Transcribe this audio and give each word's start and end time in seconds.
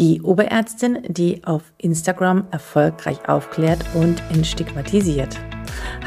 Die 0.00 0.22
Oberärztin, 0.22 1.00
die 1.08 1.44
auf 1.44 1.60
Instagram 1.76 2.46
erfolgreich 2.50 3.28
aufklärt 3.28 3.84
und 3.92 4.22
entstigmatisiert. 4.30 5.38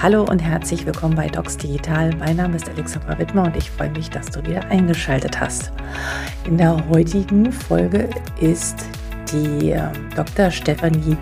Hallo 0.01 0.23
und 0.23 0.39
herzlich 0.39 0.83
willkommen 0.87 1.13
bei 1.13 1.27
Docs 1.27 1.57
Digital. 1.57 2.09
Mein 2.17 2.37
Name 2.37 2.55
ist 2.55 2.67
Alexandra 2.67 3.19
Wittmer 3.19 3.43
und 3.43 3.55
ich 3.55 3.69
freue 3.69 3.91
mich, 3.91 4.09
dass 4.09 4.31
du 4.31 4.43
wieder 4.47 4.65
eingeschaltet 4.71 5.39
hast. 5.39 5.71
In 6.47 6.57
der 6.57 6.89
heutigen 6.89 7.51
Folge 7.51 8.09
ist 8.41 8.83
die 9.31 9.73
äh, 9.73 9.91
Dr. 10.15 10.49
Stefanie 10.49 11.15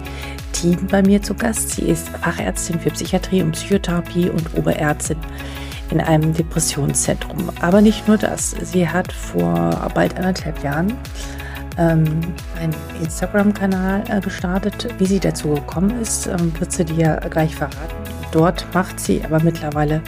Thien 0.54 0.88
bei 0.90 1.02
mir 1.02 1.22
zu 1.22 1.34
Gast. 1.34 1.72
Sie 1.72 1.90
ist 1.90 2.08
Fachärztin 2.08 2.80
für 2.80 2.92
Psychiatrie 2.92 3.42
und 3.42 3.52
Psychotherapie 3.52 4.30
und 4.30 4.58
Oberärztin 4.58 5.18
in 5.90 6.00
einem 6.00 6.34
Depressionszentrum. 6.34 7.50
Aber 7.60 7.82
nicht 7.82 8.08
nur 8.08 8.18
das. 8.18 8.52
Sie 8.62 8.88
hat 8.88 9.12
vor 9.12 9.92
bald 9.94 10.16
anderthalb 10.16 10.64
Jahren 10.64 10.98
ähm, 11.78 12.06
einen 12.60 12.76
Instagram-Kanal 13.02 14.04
äh, 14.10 14.22
gestartet. 14.22 14.88
Wie 14.98 15.06
sie 15.06 15.20
dazu 15.20 15.54
gekommen 15.54 16.00
ist, 16.02 16.28
ähm, 16.28 16.54
wird 16.60 16.72
sie 16.72 16.86
dir 16.86 17.20
gleich 17.30 17.56
verraten. 17.56 17.96
Dort 18.32 18.66
macht 18.74 19.00
sie 19.00 19.24
aber 19.24 19.42
mittlerweile 19.42 20.02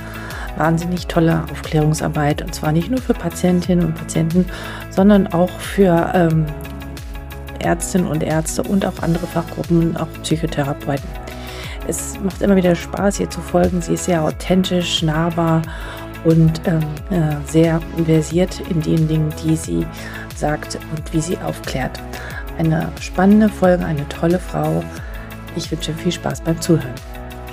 wahnsinnig 0.57 1.07
tolle 1.07 1.43
Aufklärungsarbeit 1.51 2.41
und 2.41 2.53
zwar 2.53 2.71
nicht 2.71 2.89
nur 2.89 3.01
für 3.01 3.13
Patientinnen 3.13 3.85
und 3.85 3.95
Patienten, 3.95 4.45
sondern 4.91 5.27
auch 5.27 5.49
für 5.49 6.11
ähm, 6.13 6.45
Ärztinnen 7.59 8.07
und 8.07 8.23
Ärzte 8.23 8.63
und 8.63 8.85
auch 8.85 9.01
andere 9.01 9.25
Fachgruppen, 9.25 9.97
auch 9.97 10.07
Psychotherapeuten. 10.21 11.07
Es 11.87 12.17
macht 12.23 12.41
immer 12.41 12.55
wieder 12.55 12.75
Spaß, 12.75 13.19
ihr 13.19 13.29
zu 13.29 13.41
folgen. 13.41 13.81
Sie 13.81 13.93
ist 13.93 14.05
sehr 14.05 14.21
authentisch, 14.21 15.01
nahbar 15.01 15.61
und 16.23 16.61
ähm, 16.65 16.79
äh, 17.09 17.35
sehr 17.45 17.81
versiert 18.05 18.61
in 18.69 18.81
den 18.81 19.07
Dingen, 19.07 19.33
die 19.43 19.55
sie 19.55 19.85
sagt 20.43 20.77
und 20.91 21.13
wie 21.13 21.21
sie 21.21 21.37
aufklärt. 21.37 22.01
Eine 22.57 22.91
spannende 22.99 23.47
Folge, 23.47 23.85
eine 23.85 24.05
tolle 24.09 24.39
Frau. 24.39 24.83
Ich 25.55 25.71
wünsche 25.71 25.93
viel 25.93 26.11
Spaß 26.11 26.41
beim 26.41 26.59
Zuhören. 26.59 26.95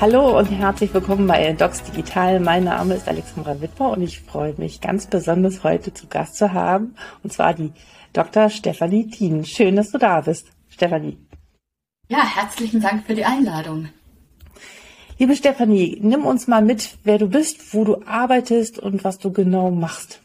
Hallo 0.01 0.37
und 0.37 0.47
herzlich 0.47 0.93
willkommen 0.93 1.29
bei 1.29 1.53
Docs 1.53 1.85
Digital. 1.85 2.41
Mein 2.41 2.65
Name 2.65 2.95
ist 2.95 3.07
Alexandra 3.07 3.61
Wittmer 3.61 3.91
und 3.91 4.03
ich 4.03 4.19
freue 4.23 4.55
mich 4.57 4.81
ganz 4.81 5.07
besonders 5.07 5.63
heute 5.63 5.95
zu 5.95 6.09
Gast 6.09 6.35
zu 6.35 6.53
haben, 6.53 6.97
und 7.23 7.33
zwar 7.33 7.55
die 7.55 7.71
Dr. 8.13 8.51
Stefanie 8.51 9.09
Thien. 9.09 9.45
Schön, 9.45 9.77
dass 9.77 9.93
du 9.93 9.99
da 9.99 10.23
bist, 10.23 10.49
Stefanie. 10.69 11.17
Ja, 12.09 12.25
herzlichen 12.25 12.81
Dank 12.81 13.07
für 13.07 13.15
die 13.15 13.25
Einladung. 13.25 13.91
Liebe 15.17 15.37
Stefanie, 15.37 16.01
nimm 16.03 16.27
uns 16.27 16.49
mal 16.49 16.63
mit, 16.63 16.99
wer 17.05 17.19
du 17.19 17.29
bist, 17.29 17.73
wo 17.73 17.85
du 17.85 18.03
arbeitest 18.05 18.81
und 18.81 19.05
was 19.05 19.19
du 19.19 19.31
genau 19.31 19.71
machst. 19.71 20.21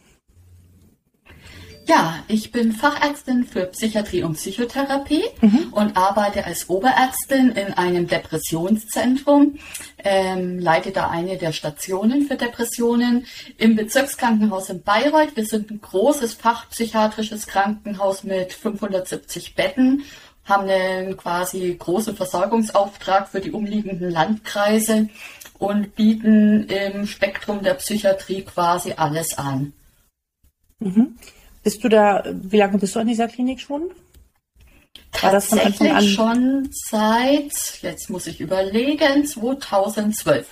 Ja, 1.88 2.24
ich 2.28 2.52
bin 2.52 2.72
Fachärztin 2.72 3.44
für 3.44 3.66
Psychiatrie 3.68 4.24
und 4.24 4.34
Psychotherapie 4.38 5.24
mhm. 5.42 5.68
und 5.72 5.96
arbeite 5.96 6.44
als 6.44 6.68
Oberärztin 6.68 7.52
in 7.52 7.74
einem 7.74 8.08
Depressionszentrum, 8.08 9.60
ähm, 10.04 10.58
leite 10.58 10.92
da 10.92 11.10
eine 11.10 11.38
der 11.38 11.52
Stationen 11.52 12.24
für 12.24 12.38
Depressionen 12.38 13.28
im 13.58 13.76
Bezirkskrankenhaus 13.76 14.70
in 14.72 14.82
Bayreuth. 14.82 15.36
Wir 15.36 15.46
sind 15.46 15.70
ein 15.70 15.80
großes 15.80 16.34
fachpsychiatrisches 16.34 17.46
Krankenhaus 17.46 18.24
mit 18.24 18.54
570 18.54 19.54
Betten, 19.54 20.06
haben 20.44 20.68
einen 20.68 21.18
quasi 21.18 21.76
großen 21.78 22.16
Versorgungsauftrag 22.16 23.30
für 23.30 23.42
die 23.42 23.52
umliegenden 23.52 24.10
Landkreise 24.10 25.10
und 25.60 25.96
bieten 25.96 26.68
im 26.68 27.06
Spektrum 27.06 27.62
der 27.62 27.76
Psychiatrie 27.76 28.42
quasi 28.42 28.94
alles 28.98 29.38
an. 29.38 29.74
Mhm. 30.80 31.16
Bist 31.66 31.84
du 31.84 31.90
da, 31.90 32.24
wie 32.32 32.58
lange 32.58 32.78
bist 32.78 32.96
du 32.96 33.00
an 33.00 33.08
dieser 33.08 33.28
Klinik 33.28 33.60
schon? 33.60 33.90
War 35.20 35.32
an? 35.96 36.04
schon 36.04 36.70
seit, 36.72 37.82
jetzt 37.82 38.08
muss 38.12 38.28
ich 38.28 38.40
überlegen, 38.40 39.26
2012. 39.26 40.48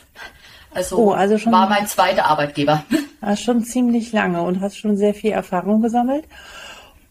Also, 0.72 0.98
oh, 0.98 1.12
also 1.12 1.38
schon, 1.38 1.52
war 1.52 1.70
mein 1.70 1.86
zweiter 1.86 2.26
Arbeitgeber. 2.26 2.84
Ah, 3.26 3.38
schon 3.38 3.64
ziemlich 3.64 4.12
lange 4.12 4.42
und 4.42 4.60
hast 4.60 4.76
schon 4.76 4.98
sehr 4.98 5.14
viel 5.14 5.32
Erfahrung 5.32 5.82
gesammelt. 5.82 6.26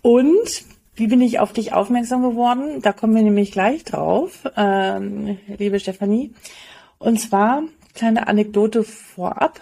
Und 0.03 0.65
wie 0.95 1.07
bin 1.07 1.23
ich 1.23 1.39
auf 1.39 1.55
dich 1.55 1.73
aufmerksam 1.73 2.21
geworden? 2.23 2.83
Da 2.83 2.93
kommen 2.93 3.15
wir 3.15 3.23
nämlich 3.23 3.51
gleich 3.51 3.85
drauf, 3.85 4.47
ähm, 4.59 5.39
liebe 5.47 5.81
Stefanie. 5.81 6.35
Und 6.99 7.19
zwar, 7.19 7.63
kleine 7.95 8.27
Anekdote 8.27 8.83
vorab. 8.83 9.59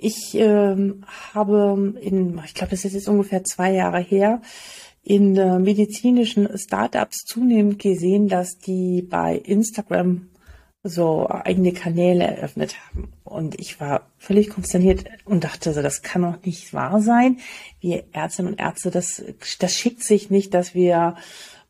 Ich 0.00 0.32
ähm, 0.34 1.04
habe 1.34 1.94
in, 2.00 2.40
ich 2.44 2.54
glaube, 2.54 2.70
das 2.70 2.84
ist 2.84 2.92
jetzt 2.92 3.08
ungefähr 3.08 3.42
zwei 3.42 3.72
Jahre 3.72 3.98
her, 3.98 4.40
in 5.02 5.36
äh, 5.36 5.58
medizinischen 5.58 6.48
Startups 6.56 7.24
zunehmend 7.24 7.80
gesehen, 7.80 8.28
dass 8.28 8.58
die 8.58 9.02
bei 9.02 9.34
Instagram 9.34 10.28
so 10.84 11.28
eigene 11.28 11.72
Kanäle 11.72 12.24
eröffnet 12.24 12.76
haben. 12.86 13.12
Und 13.24 13.58
ich 13.58 13.80
war 13.80 14.06
völlig 14.18 14.50
konsterniert 14.50 15.04
und 15.24 15.42
dachte 15.42 15.72
so, 15.72 15.82
das 15.82 16.02
kann 16.02 16.22
doch 16.22 16.44
nicht 16.44 16.72
wahr 16.72 17.02
sein. 17.02 17.38
Wir 17.80 18.04
Ärztinnen 18.12 18.52
und 18.52 18.60
Ärzte, 18.60 18.92
das, 18.92 19.20
das 19.58 19.74
schickt 19.74 20.04
sich 20.04 20.30
nicht, 20.30 20.54
dass 20.54 20.74
wir 20.74 21.16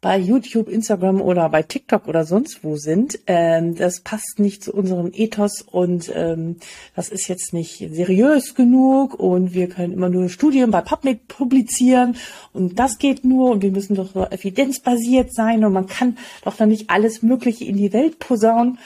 bei 0.00 0.16
YouTube, 0.16 0.68
Instagram 0.68 1.20
oder 1.20 1.48
bei 1.48 1.62
TikTok 1.62 2.06
oder 2.06 2.24
sonst 2.24 2.62
wo 2.62 2.76
sind. 2.76 3.18
Ähm, 3.26 3.74
das 3.74 4.00
passt 4.00 4.38
nicht 4.38 4.62
zu 4.62 4.72
unserem 4.72 5.10
Ethos 5.12 5.62
und 5.62 6.12
ähm, 6.14 6.56
das 6.94 7.08
ist 7.08 7.26
jetzt 7.26 7.52
nicht 7.52 7.78
seriös 7.90 8.54
genug 8.54 9.14
und 9.14 9.54
wir 9.54 9.68
können 9.68 9.92
immer 9.92 10.08
nur 10.08 10.28
Studien 10.28 10.70
bei 10.70 10.82
PubMed 10.82 11.26
publizieren 11.26 12.16
und 12.52 12.78
das 12.78 12.98
geht 12.98 13.24
nur 13.24 13.50
und 13.50 13.62
wir 13.62 13.72
müssen 13.72 13.96
doch 13.96 14.12
so 14.12 14.24
evidenzbasiert 14.24 15.34
sein 15.34 15.64
und 15.64 15.72
man 15.72 15.86
kann 15.88 16.16
doch 16.44 16.56
dann 16.56 16.68
nicht 16.68 16.90
alles 16.90 17.22
Mögliche 17.22 17.64
in 17.64 17.76
die 17.76 17.92
Welt 17.92 18.20
posaunen. 18.20 18.78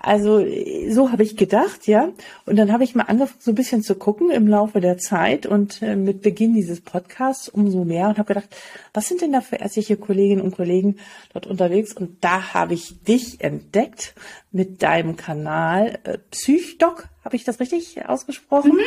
Also 0.00 0.46
so 0.88 1.10
habe 1.10 1.24
ich 1.24 1.36
gedacht, 1.36 1.88
ja. 1.88 2.10
Und 2.46 2.56
dann 2.56 2.72
habe 2.72 2.84
ich 2.84 2.94
mal 2.94 3.04
angefangen, 3.04 3.40
so 3.40 3.50
ein 3.50 3.56
bisschen 3.56 3.82
zu 3.82 3.96
gucken 3.96 4.30
im 4.30 4.46
Laufe 4.46 4.80
der 4.80 4.96
Zeit 4.96 5.44
und 5.44 5.82
äh, 5.82 5.96
mit 5.96 6.22
Beginn 6.22 6.54
dieses 6.54 6.80
Podcasts 6.80 7.48
umso 7.48 7.84
mehr 7.84 8.08
und 8.08 8.16
habe 8.18 8.32
gedacht, 8.32 8.56
was 8.94 9.08
sind 9.08 9.22
denn 9.22 9.32
da 9.32 9.40
für 9.40 9.56
ärztliche 9.56 9.96
Kolleginnen 9.96 10.40
und 10.40 10.54
Kollegen 10.54 10.98
dort 11.32 11.48
unterwegs? 11.48 11.94
Und 11.94 12.22
da 12.22 12.54
habe 12.54 12.74
ich 12.74 13.02
dich 13.02 13.40
entdeckt 13.40 14.14
mit 14.52 14.84
deinem 14.84 15.16
Kanal 15.16 15.98
äh, 16.04 16.18
Psychdoc, 16.30 17.08
habe 17.24 17.34
ich 17.34 17.42
das 17.42 17.58
richtig 17.58 18.08
ausgesprochen? 18.08 18.74
Mhm. 18.74 18.82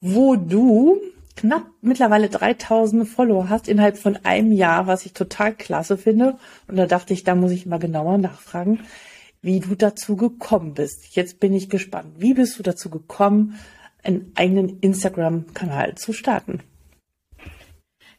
Wo 0.00 0.36
du 0.36 1.00
knapp 1.36 1.64
mittlerweile 1.80 2.28
3000 2.28 3.08
Follower 3.08 3.48
hast 3.48 3.66
innerhalb 3.66 3.96
von 3.96 4.18
einem 4.24 4.52
Jahr, 4.52 4.86
was 4.86 5.06
ich 5.06 5.14
total 5.14 5.54
klasse 5.54 5.96
finde. 5.96 6.36
Und 6.66 6.76
da 6.76 6.86
dachte 6.86 7.14
ich, 7.14 7.24
da 7.24 7.34
muss 7.34 7.52
ich 7.52 7.64
mal 7.64 7.78
genauer 7.78 8.18
nachfragen 8.18 8.80
wie 9.42 9.60
du 9.60 9.74
dazu 9.74 10.16
gekommen 10.16 10.74
bist. 10.74 11.14
Jetzt 11.14 11.40
bin 11.40 11.52
ich 11.52 11.68
gespannt. 11.70 12.14
Wie 12.18 12.34
bist 12.34 12.58
du 12.58 12.62
dazu 12.62 12.90
gekommen, 12.90 13.58
einen 14.02 14.32
eigenen 14.34 14.80
Instagram-Kanal 14.80 15.94
zu 15.96 16.12
starten? 16.12 16.60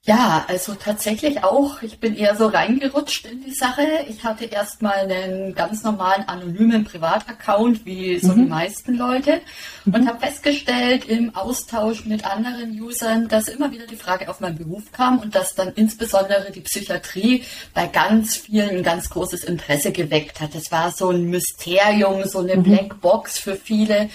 Ja, 0.09 0.43
also 0.47 0.73
tatsächlich 0.73 1.43
auch. 1.43 1.83
Ich 1.83 1.99
bin 1.99 2.15
eher 2.15 2.35
so 2.35 2.47
reingerutscht 2.47 3.27
in 3.27 3.43
die 3.43 3.53
Sache. 3.53 3.83
Ich 4.07 4.23
hatte 4.23 4.45
erstmal 4.45 5.07
einen 5.07 5.53
ganz 5.53 5.83
normalen 5.83 6.27
anonymen 6.27 6.83
Privataccount, 6.83 7.85
wie 7.85 8.17
so 8.17 8.29
mhm. 8.29 8.35
die 8.37 8.49
meisten 8.49 8.95
Leute, 8.95 9.39
mhm. 9.85 9.93
und 9.93 10.07
habe 10.07 10.19
festgestellt 10.19 11.05
im 11.05 11.35
Austausch 11.35 12.05
mit 12.05 12.25
anderen 12.25 12.71
Usern, 12.81 13.27
dass 13.27 13.49
immer 13.49 13.71
wieder 13.71 13.85
die 13.85 13.97
Frage 13.97 14.29
auf 14.29 14.39
meinen 14.39 14.57
Beruf 14.57 14.91
kam 14.91 15.19
und 15.19 15.35
dass 15.35 15.53
dann 15.53 15.73
insbesondere 15.75 16.51
die 16.51 16.61
Psychiatrie 16.61 17.43
bei 17.75 17.85
ganz 17.85 18.35
vielen 18.35 18.77
ein 18.77 18.83
ganz 18.83 19.11
großes 19.11 19.43
Interesse 19.43 19.91
geweckt 19.91 20.41
hat. 20.41 20.55
Das 20.55 20.71
war 20.71 20.91
so 20.91 21.11
ein 21.11 21.29
Mysterium, 21.29 22.25
so 22.25 22.39
eine 22.39 22.57
mhm. 22.57 22.63
Blackbox 22.63 23.37
für 23.37 23.55
viele. 23.55 24.09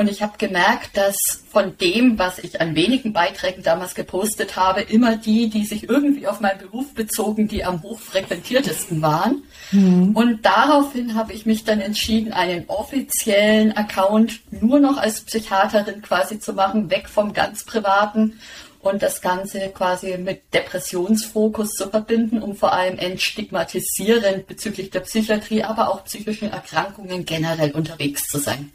Und 0.00 0.08
ich 0.08 0.22
habe 0.22 0.38
gemerkt, 0.38 0.96
dass 0.96 1.14
von 1.50 1.76
dem, 1.76 2.18
was 2.18 2.38
ich 2.38 2.62
an 2.62 2.74
wenigen 2.74 3.12
Beiträgen 3.12 3.62
damals 3.62 3.94
gepostet 3.94 4.56
habe, 4.56 4.80
immer 4.80 5.16
die, 5.16 5.50
die 5.50 5.66
sich 5.66 5.90
irgendwie 5.90 6.26
auf 6.26 6.40
meinen 6.40 6.58
Beruf 6.58 6.94
bezogen, 6.94 7.48
die 7.48 7.66
am 7.66 7.82
hochfrequentiertesten 7.82 9.02
waren. 9.02 9.42
Mhm. 9.72 10.16
Und 10.16 10.46
daraufhin 10.46 11.16
habe 11.16 11.34
ich 11.34 11.44
mich 11.44 11.64
dann 11.64 11.82
entschieden, 11.82 12.32
einen 12.32 12.64
offiziellen 12.68 13.76
Account 13.76 14.40
nur 14.50 14.80
noch 14.80 14.96
als 14.96 15.20
Psychiaterin 15.20 16.00
quasi 16.00 16.40
zu 16.40 16.54
machen, 16.54 16.88
weg 16.88 17.06
vom 17.06 17.34
ganz 17.34 17.64
privaten 17.64 18.40
und 18.80 19.02
das 19.02 19.20
Ganze 19.20 19.68
quasi 19.68 20.16
mit 20.16 20.40
Depressionsfokus 20.54 21.72
zu 21.72 21.90
verbinden, 21.90 22.40
um 22.40 22.56
vor 22.56 22.72
allem 22.72 22.96
entstigmatisierend 22.96 24.46
bezüglich 24.46 24.88
der 24.88 25.00
Psychiatrie, 25.00 25.62
aber 25.62 25.90
auch 25.90 26.04
psychischen 26.04 26.50
Erkrankungen 26.50 27.26
generell 27.26 27.72
unterwegs 27.72 28.28
zu 28.28 28.38
sein. 28.38 28.72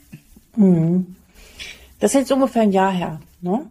Mhm. 0.56 1.16
Das 2.00 2.12
ist 2.12 2.20
jetzt 2.20 2.32
ungefähr 2.32 2.64
ein 2.64 2.72
Jahr 2.72 2.92
her, 2.92 3.20
ne? 3.42 3.68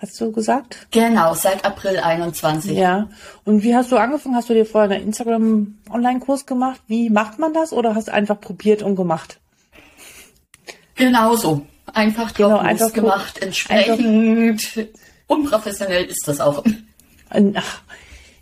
Hast 0.00 0.18
du 0.18 0.32
gesagt? 0.32 0.86
Genau, 0.92 1.34
seit 1.34 1.62
April 1.64 1.98
21. 1.98 2.72
Ja. 2.72 3.10
Und 3.44 3.62
wie 3.62 3.76
hast 3.76 3.92
du 3.92 3.98
angefangen? 3.98 4.34
Hast 4.34 4.48
du 4.48 4.54
dir 4.54 4.64
vorher 4.64 4.96
einen 4.96 5.08
Instagram-Online-Kurs 5.08 6.46
gemacht? 6.46 6.80
Wie 6.86 7.10
macht 7.10 7.38
man 7.38 7.52
das? 7.52 7.74
Oder 7.74 7.94
hast 7.94 8.08
du 8.08 8.12
einfach 8.12 8.40
probiert 8.40 8.82
und 8.82 8.96
gemacht? 8.96 9.40
Genauso. 10.94 11.66
Einfach 11.92 12.32
drauf 12.32 12.48
genau, 12.48 12.58
einfach 12.58 12.92
gemacht. 12.94 13.42
Entsprechend 13.42 14.78
einfach, 14.78 15.00
unprofessionell 15.26 16.06
ist 16.06 16.26
das 16.26 16.40
auch. 16.40 16.64
Ach, 17.28 17.82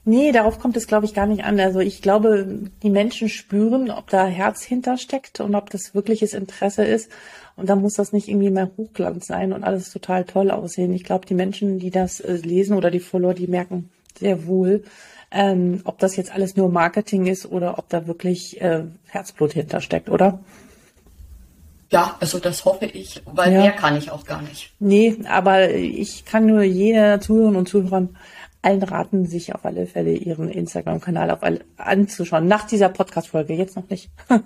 Nee, 0.09 0.33
darauf 0.33 0.59
kommt 0.59 0.75
es, 0.79 0.87
glaube 0.87 1.05
ich, 1.05 1.13
gar 1.13 1.27
nicht 1.27 1.45
an. 1.45 1.61
Also 1.61 1.81
ich 1.81 2.01
glaube, 2.01 2.63
die 2.83 2.89
Menschen 2.89 3.29
spüren, 3.29 3.91
ob 3.91 4.09
da 4.09 4.25
Herz 4.25 4.63
hintersteckt 4.63 5.41
und 5.41 5.55
ob 5.55 5.69
das 5.69 5.95
wirkliches 5.95 6.33
Interesse 6.33 6.83
ist. 6.83 7.11
Und 7.59 7.69
dann 7.69 7.83
muss 7.83 7.95
das 7.95 8.13
nicht 8.13 8.29
irgendwie 8.29 8.51
mehr 8.51 8.71
Hochglanz 8.77 9.27
sein 9.27 9.53
und 9.53 9.65
alles 9.65 9.91
total 9.93 10.25
toll 10.25 10.53
aussehen. 10.53 10.93
Ich 10.93 11.03
glaube, 11.03 11.27
die 11.27 11.35
Menschen, 11.35 11.81
die 11.81 11.91
das 11.91 12.21
äh, 12.21 12.35
lesen 12.37 12.77
oder 12.77 12.91
die 12.93 13.01
Follower, 13.01 13.35
die 13.35 13.49
merken 13.49 13.91
sehr 14.17 14.47
wohl, 14.47 14.85
ähm, 15.33 15.81
ob 15.83 15.99
das 15.99 16.15
jetzt 16.15 16.33
alles 16.33 16.55
nur 16.55 16.71
Marketing 16.71 17.27
ist 17.27 17.47
oder 17.47 17.77
ob 17.79 17.89
da 17.89 18.07
wirklich 18.07 18.61
äh, 18.61 18.85
Herzblut 19.09 19.55
hintersteckt, 19.55 20.09
oder? 20.09 20.39
Ja, 21.91 22.17
also 22.21 22.39
das 22.39 22.65
hoffe 22.65 22.87
ich, 22.87 23.23
weil 23.27 23.53
ja. 23.53 23.63
mehr 23.63 23.73
kann 23.73 23.97
ich 23.97 24.13
auch 24.13 24.25
gar 24.25 24.43
nicht. 24.43 24.73
Nee, 24.79 25.17
aber 25.29 25.71
ich 25.71 26.25
kann 26.25 26.47
nur 26.47 26.63
jeder 26.63 27.21
Zuhörer 27.21 27.57
und 27.57 27.69
Zuhörern 27.69 28.17
allen 28.63 28.83
raten, 28.83 29.27
sich 29.27 29.55
auf 29.55 29.65
alle 29.65 29.87
Fälle 29.87 30.13
ihren 30.13 30.49
Instagram-Kanal 30.49 31.61
anzuschauen. 31.77 32.49
Nach 32.49 32.67
dieser 32.67 32.89
Podcast-Folge, 32.89 33.55
jetzt 33.55 33.77
noch 33.77 33.89
nicht. 33.89 34.11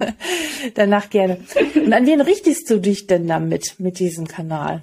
Danach 0.75 1.11
gerne. 1.11 1.39
Und 1.75 1.93
an 1.93 2.07
wen 2.07 2.21
richtest 2.21 2.69
du 2.71 2.79
dich 2.79 3.07
denn 3.07 3.27
damit, 3.27 3.77
mit 3.79 3.99
diesem 3.99 4.27
Kanal? 4.27 4.83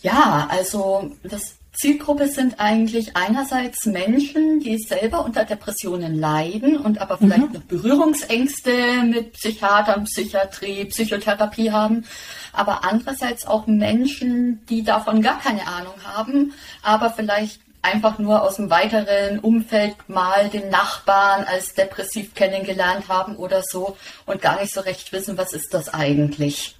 Ja, 0.00 0.48
also 0.50 1.12
das 1.22 1.56
Zielgruppe 1.74 2.28
sind 2.28 2.60
eigentlich 2.60 3.16
einerseits 3.16 3.84
Menschen, 3.84 4.60
die 4.60 4.78
selber 4.78 5.24
unter 5.24 5.44
Depressionen 5.44 6.18
leiden 6.18 6.76
und 6.76 7.00
aber 7.00 7.18
vielleicht 7.18 7.48
mhm. 7.48 7.52
noch 7.52 7.62
Berührungsängste 7.62 9.02
mit 9.04 9.32
Psychiatern, 9.32 10.04
Psychiatrie, 10.04 10.84
Psychotherapie 10.86 11.72
haben, 11.72 12.04
aber 12.52 12.84
andererseits 12.84 13.46
auch 13.46 13.66
Menschen, 13.66 14.64
die 14.66 14.84
davon 14.84 15.20
gar 15.20 15.40
keine 15.40 15.66
Ahnung 15.66 15.94
haben, 16.04 16.52
aber 16.82 17.10
vielleicht 17.10 17.60
einfach 17.82 18.18
nur 18.18 18.42
aus 18.42 18.56
dem 18.56 18.70
weiteren 18.70 19.40
Umfeld 19.40 19.96
mal 20.08 20.48
den 20.48 20.70
Nachbarn 20.70 21.44
als 21.44 21.74
depressiv 21.74 22.34
kennengelernt 22.34 23.08
haben 23.08 23.36
oder 23.36 23.62
so 23.62 23.96
und 24.26 24.40
gar 24.40 24.60
nicht 24.60 24.72
so 24.72 24.80
recht 24.80 25.12
wissen, 25.12 25.36
was 25.36 25.52
ist 25.52 25.74
das 25.74 25.92
eigentlich. 25.92 26.76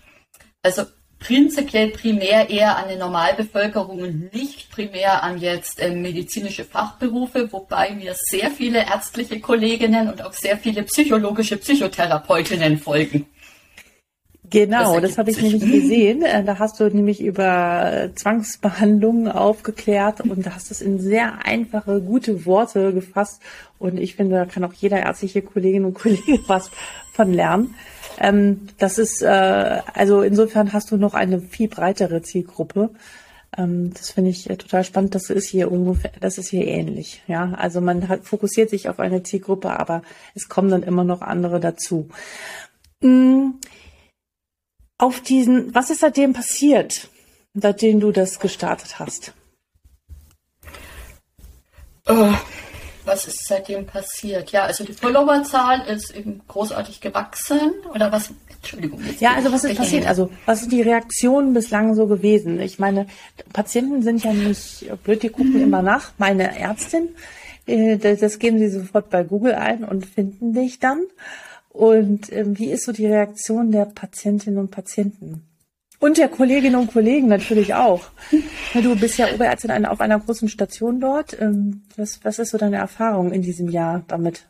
Also 0.63 0.85
prinzipiell 1.25 1.91
primär 1.91 2.51
eher 2.51 2.77
an 2.77 2.85
die 2.91 2.97
Normalbevölkerung 2.97 4.01
und 4.01 4.35
nicht 4.35 4.71
primär 4.71 5.23
an 5.23 5.39
jetzt 5.39 5.81
äh, 5.81 5.95
medizinische 5.95 6.65
Fachberufe, 6.65 7.51
wobei 7.51 7.93
mir 7.93 8.15
sehr 8.15 8.51
viele 8.51 8.81
ärztliche 8.81 9.41
Kolleginnen 9.41 10.11
und 10.11 10.23
auch 10.23 10.35
sehr 10.35 10.59
viele 10.59 10.83
psychologische 10.83 11.57
Psychotherapeutinnen 11.57 12.77
folgen. 12.79 13.27
Genau, 14.51 15.01
das, 15.01 15.11
das 15.11 15.19
habe 15.19 15.31
ich 15.31 15.37
sich. 15.37 15.53
nämlich 15.53 15.73
gesehen. 15.83 16.23
Äh, 16.23 16.45
da 16.45 16.59
hast 16.59 16.79
du 16.79 16.89
nämlich 16.89 17.23
über 17.23 18.11
Zwangsbehandlungen 18.15 19.29
aufgeklärt 19.29 20.21
und 20.21 20.45
da 20.45 20.55
hast 20.55 20.71
es 20.71 20.83
in 20.83 21.01
sehr 21.01 21.45
einfache, 21.47 22.03
gute 22.03 22.45
Worte 22.45 22.93
gefasst. 22.93 23.41
Und 23.79 23.99
ich 23.99 24.15
finde, 24.15 24.37
da 24.37 24.45
kann 24.45 24.63
auch 24.65 24.75
jeder 24.75 24.99
ärztliche 24.99 25.41
Kollegin 25.41 25.87
und 25.87 25.95
Kollege 25.95 26.39
was 26.47 26.71
von 27.13 27.33
lernen. 27.33 27.75
Ähm, 28.19 28.69
das 28.79 28.99
ist, 28.99 29.23
äh, 29.23 29.27
also 29.95 30.23
insofern 30.23 30.73
hast 30.73 30.91
du 30.91 30.97
noch 30.97 31.15
eine 31.15 31.41
viel 31.41 31.69
breitere 31.69 32.23
Zielgruppe. 32.23 32.91
Ähm, 33.57 33.93
das 33.93 34.11
finde 34.11 34.31
ich 34.31 34.49
äh, 34.49 34.57
total 34.57 34.85
spannend. 34.85 35.15
Das 35.15 35.31
ist 35.31 35.49
hier 35.49 35.71
ungefähr, 35.71 36.13
das 36.21 36.39
ist 36.39 36.49
hier 36.49 36.67
ähnlich. 36.67 37.23
Ja, 37.27 37.53
also 37.57 37.81
man 37.81 38.09
hat, 38.09 38.25
fokussiert 38.25 38.71
sich 38.71 38.89
auf 38.89 39.01
eine 39.01 39.23
Zielgruppe, 39.23 39.79
aber 39.79 40.03
es 40.35 40.49
kommen 40.49 40.71
dann 40.71 40.83
immer 40.83 41.05
noch 41.05 41.23
andere 41.23 41.61
dazu. 41.61 42.09
Mhm. 43.01 43.55
Auf 44.99 45.21
diesen, 45.21 45.75
was 45.75 45.91
ist 45.91 46.01
seitdem 46.01 46.33
passiert, 46.33 47.09
seitdem 47.53 48.01
du 48.01 48.13
das 48.13 48.39
gestartet 48.39 48.99
hast? 48.99 49.35
Oh, 52.07 52.33
was 53.15 53.27
ist 53.27 53.47
seitdem 53.47 53.87
passiert? 53.87 54.51
Ja, 54.51 54.65
also 54.65 54.83
die 54.83 54.93
Followerzahl 54.93 55.87
ist 55.87 56.15
eben 56.15 56.43
großartig 56.49 57.01
gewachsen. 57.01 57.73
Oder 57.95 58.11
was? 58.11 58.31
Entschuldigung. 58.49 59.01
Ja, 59.21 59.35
also 59.35 59.53
was 59.53 59.63
ist 59.63 59.77
passiert? 59.77 60.07
Also 60.07 60.31
was 60.47 60.61
sind 60.61 60.73
die 60.73 60.83
Reaktionen 60.83 61.55
bislang 61.55 61.95
so 61.95 62.07
gewesen? 62.07 62.59
Ich 62.61 62.79
meine, 62.79 63.07
Patienten 63.53 64.03
sind 64.03 64.25
ja 64.25 64.33
nicht 64.33 64.87
blöd, 65.05 65.23
die 65.23 65.29
gucken 65.29 65.55
mhm. 65.55 65.63
immer 65.63 65.83
nach. 65.83 66.13
Meine 66.19 66.59
Ärztin, 66.59 67.11
äh, 67.67 67.99
das 67.99 68.39
geben 68.41 68.59
sie 68.59 68.69
sofort 68.69 69.11
bei 69.11 69.23
Google 69.23 69.55
ein 69.55 69.85
und 69.85 70.07
finden 70.07 70.53
dich 70.53 70.81
dann. 70.81 71.03
Und 71.69 72.33
ähm, 72.33 72.59
wie 72.59 72.71
ist 72.71 72.85
so 72.85 72.93
die 72.93 73.07
Reaktion 73.07 73.71
der 73.71 73.85
Patientinnen 73.85 74.59
und 74.59 74.71
Patienten? 74.71 75.47
Und 76.05 76.19
der 76.19 76.29
Kolleginnen 76.29 76.77
und 76.77 76.93
Kollegen 76.93 77.29
natürlich 77.29 77.73
auch. 77.73 78.03
Du 78.75 78.95
bist 78.95 79.17
ja 79.17 79.33
Oberärztin 79.33 79.87
auf 79.87 80.03
einer 80.03 80.21
großen 80.21 80.51
Station 80.51 81.01
dort. 81.01 81.41
Ähm, 81.41 81.85
was, 81.97 82.23
was 82.23 82.39
ist 82.39 82.51
so 82.51 82.59
deine 82.59 82.77
Erfahrung 82.77 83.33
in 83.33 83.41
diesem 83.41 83.71
Jahr 83.71 84.05
damit? 84.07 84.47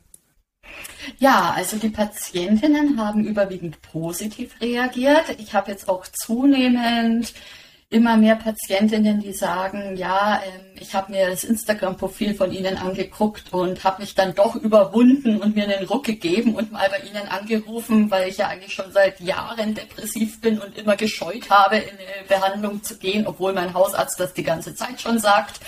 Ja, 1.19 1.55
also 1.57 1.77
die 1.77 1.91
Patientinnen 1.91 2.99
haben 2.99 3.25
überwiegend 3.25 3.81
positiv 3.83 4.61
reagiert. 4.61 5.37
Ich 5.39 5.55
habe 5.55 5.71
jetzt 5.71 5.89
auch 5.89 6.09
zunehmend 6.09 7.33
immer 7.91 8.17
mehr 8.17 8.37
Patientinnen, 8.37 9.21
die 9.21 9.33
sagen, 9.33 9.97
ja, 9.97 10.41
ähm, 10.45 10.77
ich 10.81 10.95
habe 10.95 11.13
mir 11.13 11.31
das 11.31 11.45
Instagram-Profil 11.45 12.35
von 12.35 12.53
Ihnen 12.53 12.77
angeguckt 12.77 13.53
und 13.53 13.85
habe 13.85 14.03
mich 14.03 14.15
dann 14.15 14.35
doch 14.35 14.57
überwunden 14.57 15.41
und 15.41 15.55
mir 15.55 15.65
einen 15.65 15.87
Ruck 15.87 16.05
gegeben 16.05 16.55
und 16.55 16.73
mal 16.73 16.89
bei 16.91 17.07
Ihnen 17.09 17.29
angerufen, 17.29 18.11
weil 18.11 18.29
ich 18.29 18.39
ja 18.39 18.49
eigentlich 18.49 18.75
schon 18.75 18.91
seit 18.93 19.21
Jahren 19.21 19.75
depressiv 19.75 20.41
bin 20.41 20.59
und 20.59 20.77
immer 20.77 20.97
gescheut 20.97 21.51
habe, 21.51 21.77
in 21.77 21.91
eine 21.91 22.27
Behandlung 22.29 22.83
zu 22.83 22.97
gehen, 22.99 23.27
obwohl 23.27 23.53
mein 23.53 23.75
Hausarzt 23.75 24.19
das 24.19 24.35
die 24.35 24.43
ganze 24.43 24.75
Zeit 24.75 25.01
schon 25.01 25.19
sagt. 25.19 25.61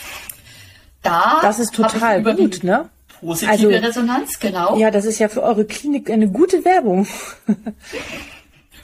Da 1.03 1.39
das 1.43 1.61
ist 1.61 1.75
total 1.75 2.23
gut, 2.23 2.65
ne? 2.65 2.91
Positive 3.21 3.51
also, 3.51 3.69
Resonanz, 3.69 4.39
genau. 4.39 4.77
Ja, 4.77 4.91
das 4.91 5.05
ist 5.05 5.19
ja 5.19 5.29
für 5.29 5.43
eure 5.43 5.65
Klinik 5.65 6.11
eine 6.11 6.29
gute 6.29 6.65
Werbung. 6.65 7.07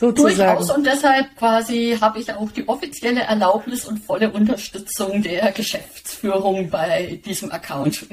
sozusagen. 0.02 0.58
Durchaus 0.58 0.70
und 0.76 0.84
deshalb 0.84 1.36
quasi 1.36 1.96
habe 2.00 2.18
ich 2.18 2.32
auch 2.32 2.50
die 2.50 2.68
offizielle 2.68 3.22
Erlaubnis 3.22 3.84
und 3.84 3.98
volle 3.98 4.30
Unterstützung 4.32 5.22
der 5.22 5.52
Geschäftsführung 5.52 6.68
bei 6.68 7.20
diesem 7.24 7.52
Account. 7.52 8.06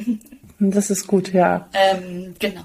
Das 0.59 0.89
ist 0.89 1.07
gut, 1.07 1.33
ja. 1.33 1.67
Ähm, 1.73 2.35
genau. 2.37 2.61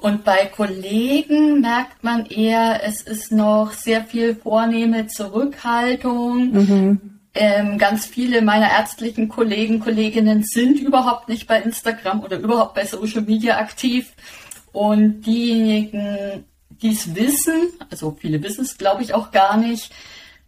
Und 0.00 0.24
bei 0.24 0.46
Kollegen 0.46 1.60
merkt 1.60 2.02
man 2.02 2.26
eher, 2.26 2.80
es 2.84 3.02
ist 3.02 3.30
noch 3.30 3.72
sehr 3.72 4.04
viel 4.04 4.34
vornehme 4.34 5.06
Zurückhaltung. 5.06 6.52
Mhm. 6.52 7.00
Ähm, 7.34 7.78
ganz 7.78 8.06
viele 8.06 8.42
meiner 8.42 8.70
ärztlichen 8.70 9.28
Kollegen, 9.28 9.80
Kolleginnen 9.80 10.42
sind 10.42 10.80
überhaupt 10.80 11.28
nicht 11.28 11.46
bei 11.46 11.60
Instagram 11.60 12.22
oder 12.22 12.38
überhaupt 12.38 12.74
bei 12.74 12.86
Social 12.86 13.22
Media 13.22 13.58
aktiv. 13.58 14.14
Und 14.72 15.22
diejenigen, 15.22 16.44
die 16.84 16.92
es 16.92 17.14
wissen, 17.16 17.70
also 17.90 18.16
viele 18.20 18.42
wissen 18.42 18.64
es, 18.64 18.76
glaube 18.76 19.02
ich, 19.02 19.14
auch 19.14 19.32
gar 19.32 19.56
nicht, 19.56 19.90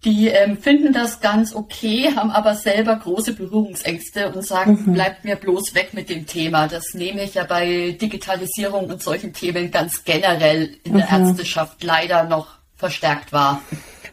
die 0.05 0.29
ähm, 0.29 0.59
finden 0.59 0.93
das 0.93 1.21
ganz 1.21 1.55
okay, 1.55 2.13
haben 2.15 2.31
aber 2.31 2.55
selber 2.55 2.97
große 2.97 3.33
Berührungsängste 3.33 4.31
und 4.31 4.45
sagen, 4.45 4.85
mhm. 4.87 4.93
bleibt 4.93 5.25
mir 5.25 5.37
bloß 5.37 5.75
weg 5.75 5.95
mit 5.95 6.11
dem 6.11 6.27
Thema. 6.27 6.69
Das 6.69 6.93
nehme 6.95 7.25
ich 7.25 7.35
ja 7.35 7.45
bei 7.45 7.97
Digitalisierung 8.01 8.91
und 8.91 9.03
solchen 9.03 9.33
Themen 9.33 9.71
ganz 9.71 10.05
generell 10.05 10.77
in 10.85 10.93
mhm. 10.93 10.99
der 10.99 11.09
Ärzteschaft 11.09 11.83
leider 11.83 12.25
noch 12.25 12.59
verstärkt 12.77 13.33
wahr. 13.33 13.63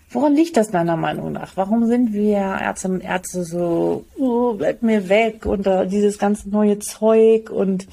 Woran 0.09 0.35
liegt 0.35 0.55
das 0.57 0.71
deiner 0.71 0.95
Meinung 0.95 1.33
nach? 1.33 1.57
Warum 1.57 1.85
sind 1.87 2.13
wir 2.13 2.37
Ärzte 2.37 2.87
und 2.87 3.01
Ärzte 3.01 3.43
so, 3.43 4.05
oh, 4.17 4.53
bleib 4.53 4.81
mir 4.81 5.09
weg 5.09 5.45
und 5.45 5.67
uh, 5.67 5.85
dieses 5.85 6.17
ganze 6.17 6.49
neue 6.49 6.79
Zeug 6.79 7.49
und 7.49 7.87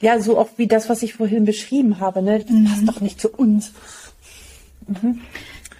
ja, 0.00 0.20
so 0.20 0.38
auch 0.38 0.48
wie 0.56 0.66
das, 0.66 0.88
was 0.88 1.02
ich 1.02 1.14
vorhin 1.14 1.44
beschrieben 1.44 2.00
habe, 2.00 2.22
ne? 2.22 2.40
Das 2.40 2.50
mhm. 2.50 2.64
passt 2.64 2.88
doch 2.88 3.00
nicht 3.00 3.20
zu 3.20 3.30
uns. 3.30 3.72
Mhm. 4.86 5.20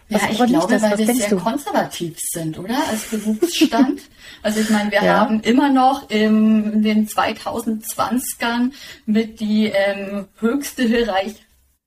ja, 0.08 0.20
ich 0.30 0.36
glaube, 0.36 0.72
das? 0.72 0.82
weil 0.82 0.98
wir 0.98 1.14
sehr 1.14 1.30
du? 1.30 1.38
konservativ 1.38 2.18
sind, 2.32 2.58
oder? 2.58 2.76
Als 2.88 3.04
Berufsstand. 3.04 4.02
also 4.42 4.60
ich 4.60 4.70
meine, 4.70 4.90
wir 4.90 5.02
ja. 5.02 5.20
haben 5.20 5.40
immer 5.40 5.70
noch 5.70 6.10
im, 6.10 6.72
in 6.72 6.82
den 6.82 7.08
2020ern 7.08 8.72
mit 9.06 9.40
die 9.40 9.66
ähm, 9.66 10.26
höchste 10.38 10.84
Hierarchie 10.84 11.36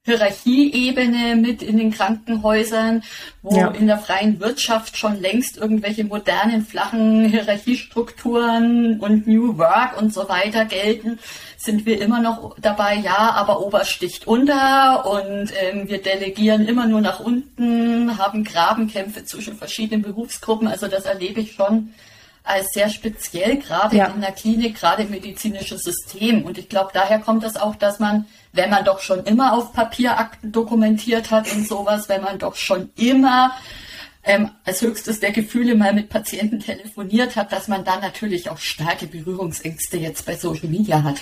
Hierarchieebene 0.06 1.38
mit 1.38 1.62
in 1.62 1.78
den 1.78 1.92
Krankenhäusern, 1.92 3.04
wo 3.42 3.56
ja. 3.56 3.70
in 3.70 3.88
der 3.88 4.00
freien 4.00 4.38
Wirtschaft 4.42 4.98
schon 4.98 5.22
längst 5.22 5.56
irgendwelche 5.56 6.04
modernen, 6.04 6.66
flachen 6.66 7.24
Hierarchiestrukturen 7.30 9.00
und 9.00 9.28
New 9.28 9.58
Work 9.58 9.98
und 10.02 10.14
so 10.14 10.28
weiter 10.28 10.66
gelten, 10.66 11.20
sind 11.56 11.86
wir 11.86 12.02
immer 12.02 12.20
noch 12.20 12.58
dabei, 12.60 12.96
ja, 12.96 13.32
aber 13.32 13.66
Ober 13.66 13.86
sticht 13.86 14.28
unter 14.28 15.06
und 15.10 15.54
ähm, 15.62 15.88
wir 15.88 16.02
delegieren 16.02 16.68
immer 16.68 16.86
nur 16.86 17.00
nach 17.00 17.22
unten, 17.22 18.18
haben 18.18 18.44
Grabenkämpfe 18.44 19.24
zwischen 19.24 19.56
verschiedenen 19.56 20.02
Berufsgruppen. 20.02 20.68
Also 20.68 20.90
das 20.90 21.06
erlebe 21.06 21.40
ich 21.40 21.54
schon 21.54 21.94
als 22.44 22.74
sehr 22.74 22.90
speziell, 22.90 23.58
gerade 23.58 23.96
ja. 23.96 24.08
in 24.08 24.22
der 24.22 24.34
Klinik, 24.34 24.76
gerade 24.76 25.04
im 25.04 25.12
medizinischen 25.12 25.78
System. 25.78 26.44
Und 26.44 26.58
ich 26.58 26.68
glaube, 26.68 26.92
daher 26.94 27.20
kommt 27.20 27.44
das 27.44 27.56
auch, 27.56 27.76
dass 27.76 28.00
man, 28.00 28.26
wenn 28.52 28.70
man 28.70 28.84
doch 28.84 29.00
schon 29.00 29.24
immer 29.24 29.54
auf 29.54 29.74
Papierakten 29.74 30.52
dokumentiert 30.52 31.32
hat 31.32 31.52
und 31.54 31.68
sowas, 31.68 32.10
wenn 32.10 32.22
man 32.22 32.40
doch 32.40 32.56
schon 32.56 32.90
immer 32.96 33.54
ähm, 34.24 34.52
als 34.66 34.82
höchstes 34.82 35.20
der 35.20 35.32
Gefühle 35.32 35.76
mal 35.76 35.94
mit 35.94 36.10
Patienten 36.10 36.60
telefoniert 36.60 37.36
habe, 37.36 37.50
dass 37.50 37.68
man 37.68 37.86
dann 37.86 38.02
natürlich 38.02 38.50
auch 38.50 38.58
starke 38.58 39.08
Berührungsängste 39.08 39.98
jetzt 39.98 40.26
bei 40.26 40.36
Social 40.36 40.70
Media 40.70 41.04
hat. 41.04 41.22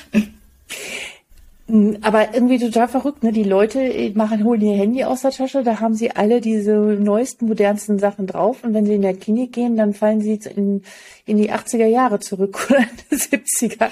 Hm, 1.71 1.99
aber 2.01 2.33
irgendwie 2.33 2.59
total 2.59 2.89
verrückt, 2.89 3.23
ne? 3.23 3.31
Die 3.31 3.45
Leute 3.45 3.79
äh, 3.79 4.11
machen, 4.11 4.43
holen 4.43 4.59
ihr 4.59 4.75
Handy 4.75 5.05
aus 5.05 5.21
der 5.21 5.31
Tasche, 5.31 5.63
da 5.63 5.79
haben 5.79 5.93
sie 5.93 6.11
alle 6.11 6.41
diese 6.41 6.73
neuesten, 6.73 7.47
modernsten 7.47 7.97
Sachen 7.97 8.27
drauf. 8.27 8.65
Und 8.65 8.73
wenn 8.73 8.85
sie 8.85 8.95
in 8.95 9.01
der 9.01 9.15
Klinik 9.15 9.53
gehen, 9.53 9.77
dann 9.77 9.93
fallen 9.93 10.19
sie 10.19 10.37
in, 10.53 10.81
in 11.25 11.37
die 11.37 11.49
80er 11.49 11.85
Jahre 11.85 12.19
zurück 12.19 12.67
oder 12.69 12.83
die 13.09 13.15
70er. 13.15 13.89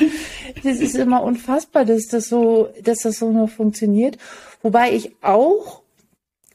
Das 0.61 0.79
ist 0.81 0.95
immer 0.95 1.23
unfassbar, 1.23 1.85
dass 1.85 2.07
das 2.07 2.27
so, 2.27 2.67
dass 2.83 2.99
das 2.99 3.17
so 3.17 3.31
noch 3.31 3.49
funktioniert. 3.49 4.17
Wobei 4.61 4.91
ich 4.91 5.13
auch, 5.21 5.81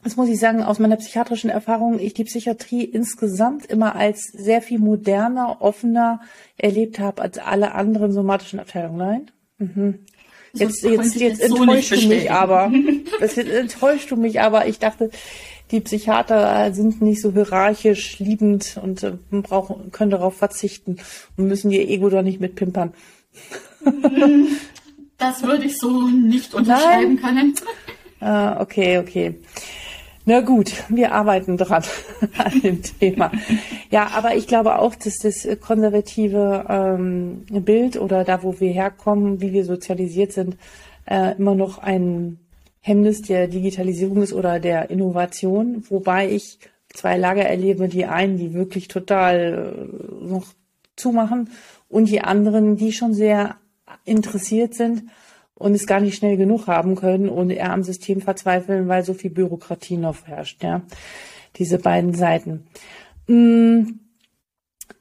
das 0.03 0.17
muss 0.17 0.29
ich 0.29 0.39
sagen, 0.39 0.61
aus 0.61 0.77
meiner 0.77 0.97
psychiatrischen 0.97 1.49
Erfahrung, 1.49 1.97
ich 1.97 2.13
die 2.13 2.25
Psychiatrie 2.25 2.83
insgesamt 2.83 3.65
immer 3.65 3.95
als 3.95 4.25
sehr 4.31 4.61
viel 4.61 4.77
moderner, 4.77 5.57
offener 5.61 6.21
erlebt 6.55 6.99
habe 6.99 7.23
als 7.23 7.39
alle 7.39 7.73
anderen 7.73 8.11
somatischen 8.11 8.59
Abteilungen. 8.59 8.97
Nein? 8.97 9.31
Mhm. 9.57 9.99
Jetzt, 10.55 10.83
jetzt, 10.83 11.15
jetzt 11.15 11.47
so 11.47 11.55
enttäuschst 11.57 12.03
du 12.03 12.07
mich 12.07 12.31
aber. 12.31 12.71
Das 13.19 13.37
enttäuscht 13.37 14.11
du 14.11 14.15
mich 14.15 14.41
aber. 14.41 14.67
Ich 14.67 14.79
dachte, 14.79 15.09
die 15.71 15.79
Psychiater 15.79 16.73
sind 16.73 17.01
nicht 17.01 17.21
so 17.21 17.31
hierarchisch 17.31 18.19
liebend 18.19 18.79
und 18.81 19.03
äh, 19.03 19.13
brauchen, 19.31 19.91
können 19.91 20.11
darauf 20.11 20.35
verzichten 20.37 20.97
und 21.37 21.47
müssen 21.47 21.71
ihr 21.71 21.87
Ego 21.87 22.09
doch 22.09 22.21
nicht 22.21 22.39
mitpimpern. 22.39 22.93
Das 25.17 25.43
würde 25.43 25.63
ich 25.63 25.77
so 25.77 26.09
nicht 26.09 26.53
unterschreiben 26.53 27.15
Nein? 27.15 27.21
können. 27.21 27.55
Ah, 28.19 28.59
okay, 28.59 28.97
okay. 28.97 29.35
Na 30.27 30.41
gut, 30.41 30.83
wir 30.89 31.11
arbeiten 31.11 31.55
dran 31.55 31.83
an 32.37 32.61
dem 32.61 32.81
Thema. 32.81 33.31
Ja, 33.91 34.07
aber 34.15 34.35
ich 34.35 34.47
glaube 34.47 34.79
auch, 34.79 34.95
dass 34.95 35.19
das 35.19 35.47
konservative 35.61 36.65
ähm, 36.67 37.45
Bild 37.63 37.97
oder 37.97 38.23
da, 38.23 38.41
wo 38.41 38.59
wir 38.59 38.71
herkommen, 38.71 39.39
wie 39.39 39.53
wir 39.53 39.65
sozialisiert 39.65 40.33
sind, 40.33 40.57
äh, 41.05 41.35
immer 41.37 41.53
noch 41.53 41.77
ein 41.77 42.39
Hemmnis 42.81 43.21
der 43.21 43.47
Digitalisierung 43.47 44.23
ist 44.23 44.33
oder 44.33 44.59
der 44.59 44.89
Innovation, 44.89 45.83
wobei 45.89 46.31
ich 46.31 46.57
zwei 46.89 47.17
Lager 47.17 47.43
erlebe, 47.43 47.87
die 47.87 48.05
einen, 48.05 48.37
die 48.37 48.55
wirklich 48.55 48.87
total 48.87 49.75
äh, 49.77 50.25
noch 50.25 50.47
zumachen 50.95 51.51
und 51.87 52.09
die 52.09 52.21
anderen, 52.21 52.77
die 52.77 52.93
schon 52.93 53.13
sehr 53.13 53.57
interessiert 54.05 54.73
sind 54.73 55.03
und 55.55 55.73
es 55.73 55.87
gar 55.87 55.99
nicht 55.99 56.17
schnell 56.17 56.37
genug 56.37 56.67
haben 56.67 56.95
können 56.95 57.29
und 57.29 57.49
eher 57.49 57.71
am 57.71 57.83
System 57.83 58.21
verzweifeln, 58.21 58.87
weil 58.87 59.03
so 59.03 59.13
viel 59.13 59.31
Bürokratie 59.31 59.97
noch 59.97 60.27
herrscht, 60.27 60.63
ja. 60.63 60.81
Diese 61.55 61.79
beiden 61.79 62.13
Seiten. 62.13 62.67
Mm, 63.27 63.99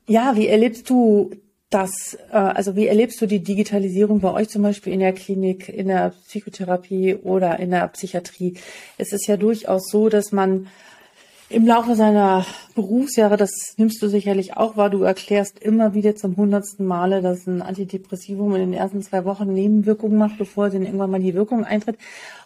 ja, 0.07 0.37
wie 0.37 0.47
erlebst 0.47 0.89
du 0.89 1.33
das, 1.71 2.17
äh, 2.31 2.37
also 2.37 2.77
wie 2.77 2.87
erlebst 2.87 3.21
du 3.21 3.27
die 3.27 3.43
Digitalisierung 3.43 4.21
bei 4.21 4.33
euch 4.33 4.49
zum 4.49 4.63
Beispiel 4.63 4.93
in 4.93 5.01
der 5.01 5.13
Klinik, 5.13 5.69
in 5.69 5.89
der 5.89 6.15
Psychotherapie 6.29 7.17
oder 7.17 7.59
in 7.59 7.71
der 7.71 7.89
Psychiatrie? 7.89 8.55
Es 8.97 9.13
ist 9.13 9.27
ja 9.27 9.37
durchaus 9.37 9.89
so, 9.91 10.09
dass 10.09 10.31
man 10.31 10.69
im 11.49 11.67
Laufe 11.67 11.97
seiner 11.97 12.47
Berufsjahre, 12.75 13.37
das 13.37 13.53
nimmst 13.77 14.03
du 14.03 14.09
sicherlich 14.09 14.57
auch 14.57 14.77
wahr, 14.77 14.91
du 14.91 15.03
erklärst 15.03 15.59
immer 15.59 15.95
wieder 15.95 16.17
zum 16.17 16.37
hundertsten 16.37 16.87
Male, 16.87 17.23
dass 17.23 17.47
ein 17.47 17.63
Antidepressivum 17.63 18.55
in 18.55 18.61
den 18.61 18.73
ersten 18.73 19.03
zwei 19.03 19.25
Wochen 19.25 19.53
Nebenwirkungen 19.53 20.19
macht, 20.19 20.39
bevor 20.39 20.71
dann 20.71 20.85
irgendwann 20.85 21.11
mal 21.11 21.21
die 21.21 21.35
Wirkung 21.35 21.65
eintritt. 21.65 21.99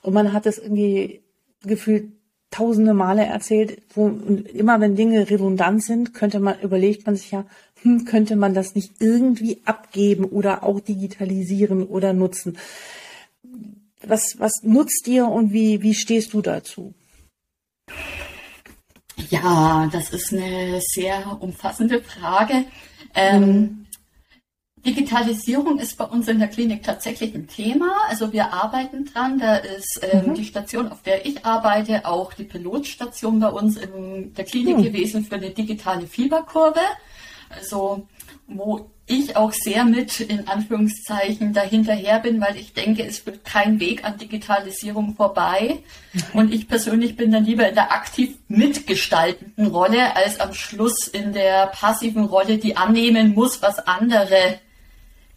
Und 0.03 0.15
man 0.15 0.33
hat 0.33 0.47
es 0.47 0.59
irgendwie 0.59 1.23
gefühlt 1.63 2.13
tausende 2.51 2.95
Male 2.95 3.25
erzählt, 3.25 3.83
wo 3.95 4.05
und 4.07 4.49
immer 4.49 4.81
wenn 4.81 4.97
Dinge 4.97 5.29
redundant 5.29 5.83
sind, 5.83 6.15
könnte 6.15 6.41
man, 6.41 6.61
überlegt 6.61 7.07
man 7.07 7.17
sich 7.17 7.31
ja, 7.31 7.45
hm, 7.83 8.05
könnte 8.05 8.37
man 8.37 8.55
das 8.55 8.75
nicht 8.75 8.93
irgendwie 9.01 9.61
abgeben 9.65 10.25
oder 10.25 10.63
auch 10.63 10.81
digitalisieren 10.81 11.85
oder 11.85 12.13
nutzen. 12.13 12.59
Was, 14.03 14.37
was 14.39 14.53
nutzt 14.63 15.07
ihr 15.09 15.27
und 15.27 15.53
wie, 15.53 15.83
wie 15.83 15.95
stehst 15.95 16.33
du 16.33 16.41
dazu? 16.41 16.95
Ja, 19.31 19.89
das 19.93 20.11
ist 20.11 20.33
eine 20.33 20.81
sehr 20.81 21.39
umfassende 21.41 22.03
Frage. 22.03 22.65
Ähm, 23.15 23.43
mhm. 23.43 23.87
Digitalisierung 24.87 25.79
ist 25.79 25.99
bei 25.99 26.05
uns 26.05 26.29
in 26.29 26.39
der 26.39 26.49
Klinik 26.49 26.83
tatsächlich 26.83 27.35
ein 27.35 27.49
Thema. 27.49 27.91
Also 28.09 28.33
wir 28.33 28.53
arbeiten 28.53 29.05
dran. 29.05 29.39
Da 29.39 29.57
ist 29.57 30.01
ähm, 30.03 30.29
mhm. 30.29 30.35
die 30.35 30.45
Station, 30.45 30.89
auf 30.89 31.03
der 31.03 31.27
ich 31.27 31.45
arbeite, 31.45 32.07
auch 32.07 32.33
die 32.33 32.45
Pilotstation 32.45 33.41
bei 33.41 33.49
uns 33.49 33.77
in 33.77 34.35
der 34.35 34.45
Klinik 34.45 34.79
mhm. 34.79 34.83
gewesen 34.85 35.25
für 35.25 35.35
eine 35.35 35.51
digitale 35.51 36.07
Fieberkurve. 36.07 36.81
Also 37.51 38.07
wo 38.47 38.91
ich 39.09 39.37
auch 39.37 39.53
sehr 39.53 39.85
mit 39.85 40.21
in 40.21 40.47
Anführungszeichen 40.47 41.53
dahinterher 41.53 42.21
bin, 42.21 42.41
weil 42.41 42.57
ich 42.57 42.75
denke, 42.75 43.05
es 43.05 43.25
wird 43.27 43.45
kein 43.45 43.81
Weg 43.81 44.05
an 44.05 44.19
Digitalisierung 44.19 45.17
vorbei. 45.17 45.79
Und 46.33 46.53
ich 46.53 46.69
persönlich 46.69 47.17
bin 47.17 47.33
dann 47.33 47.45
lieber 47.45 47.69
in 47.69 47.75
der 47.75 47.93
aktiv 47.93 48.37
mitgestaltenden 48.49 49.67
Rolle 49.67 50.15
als 50.15 50.41
am 50.41 50.55
Schluss 50.55 51.09
in 51.09 51.33
der 51.33 51.67
passiven 51.69 52.25
Rolle, 52.25 52.59
die 52.59 52.77
annehmen 52.77 53.35
muss, 53.35 53.62
was 53.62 53.79
andere 53.81 54.61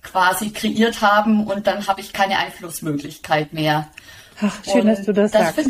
quasi 0.01 0.49
kreiert 0.49 1.01
haben 1.01 1.45
und 1.45 1.67
dann 1.67 1.87
habe 1.87 2.01
ich 2.01 2.11
keine 2.11 2.37
Einflussmöglichkeit 2.37 3.53
mehr. 3.53 3.87
Ach, 4.41 4.63
schön, 4.63 4.81
und 4.81 4.87
dass 4.87 5.05
du 5.05 5.13
das, 5.13 5.31
das 5.31 5.55
sagst. 5.55 5.69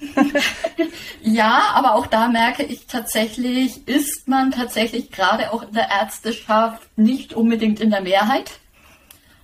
ja, 1.22 1.72
aber 1.74 1.94
auch 1.94 2.06
da 2.06 2.28
merke 2.28 2.62
ich 2.62 2.86
tatsächlich, 2.86 3.86
ist 3.88 4.28
man 4.28 4.50
tatsächlich 4.50 5.10
gerade 5.10 5.52
auch 5.52 5.62
in 5.62 5.72
der 5.72 5.90
Ärzteschaft 5.90 6.88
nicht 6.96 7.34
unbedingt 7.34 7.80
in 7.80 7.90
der 7.90 8.02
Mehrheit. 8.02 8.52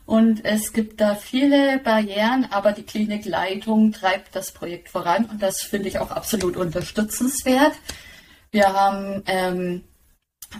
Und 0.05 0.45
es 0.45 0.73
gibt 0.73 1.01
da 1.01 1.15
viele 1.15 1.79
Barrieren, 1.79 2.47
aber 2.51 2.73
die 2.73 2.83
Klinikleitung 2.83 3.93
treibt 3.93 4.35
das 4.35 4.53
Projekt 4.53 4.89
voran 4.89 5.27
und 5.27 5.43
das 5.43 5.63
finde 5.63 5.89
ich 5.89 5.99
auch 5.99 6.11
absolut 6.11 6.57
unterstützenswert. 6.57 7.73
Wir 8.51 8.73
haben 8.75 9.23
ähm, 9.27 9.85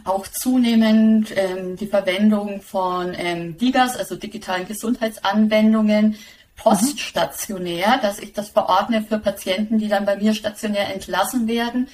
auch 0.05 0.27
zunehmend 0.27 1.35
ähm, 1.37 1.77
die 1.77 1.87
Verwendung 1.87 2.63
von 2.63 3.15
ähm, 3.17 3.59
DIGAS, 3.59 3.97
also 3.97 4.17
digitalen 4.17 4.67
Gesundheitsanwendungen, 4.67 6.17
poststationär, 6.57 7.99
dass 8.03 8.19
ich 8.19 8.33
das 8.33 8.51
verordne 8.51 9.03
für 9.03 9.19
Patienten, 9.19 9.79
die 9.79 9.89
dann 9.89 10.05
bei 10.05 10.17
mir 10.17 10.35
stationär 10.35 10.93
entlassen 10.95 11.49
werden 11.49 11.89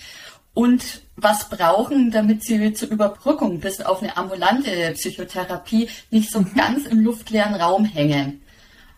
und 0.55 1.03
was 1.17 1.49
brauchen, 1.49 2.11
damit 2.11 2.43
sie 2.43 2.73
zur 2.73 2.88
Überbrückung 2.88 3.61
bis 3.61 3.81
auf 3.81 4.03
eine 4.03 4.17
ambulante 4.17 4.93
Psychotherapie 4.95 5.88
nicht 6.11 6.31
so 6.31 6.41
mhm. 6.41 6.55
ganz 6.55 6.87
im 6.87 7.00
luftleeren 7.00 7.55
Raum 7.55 7.85
hängen. 7.85 8.43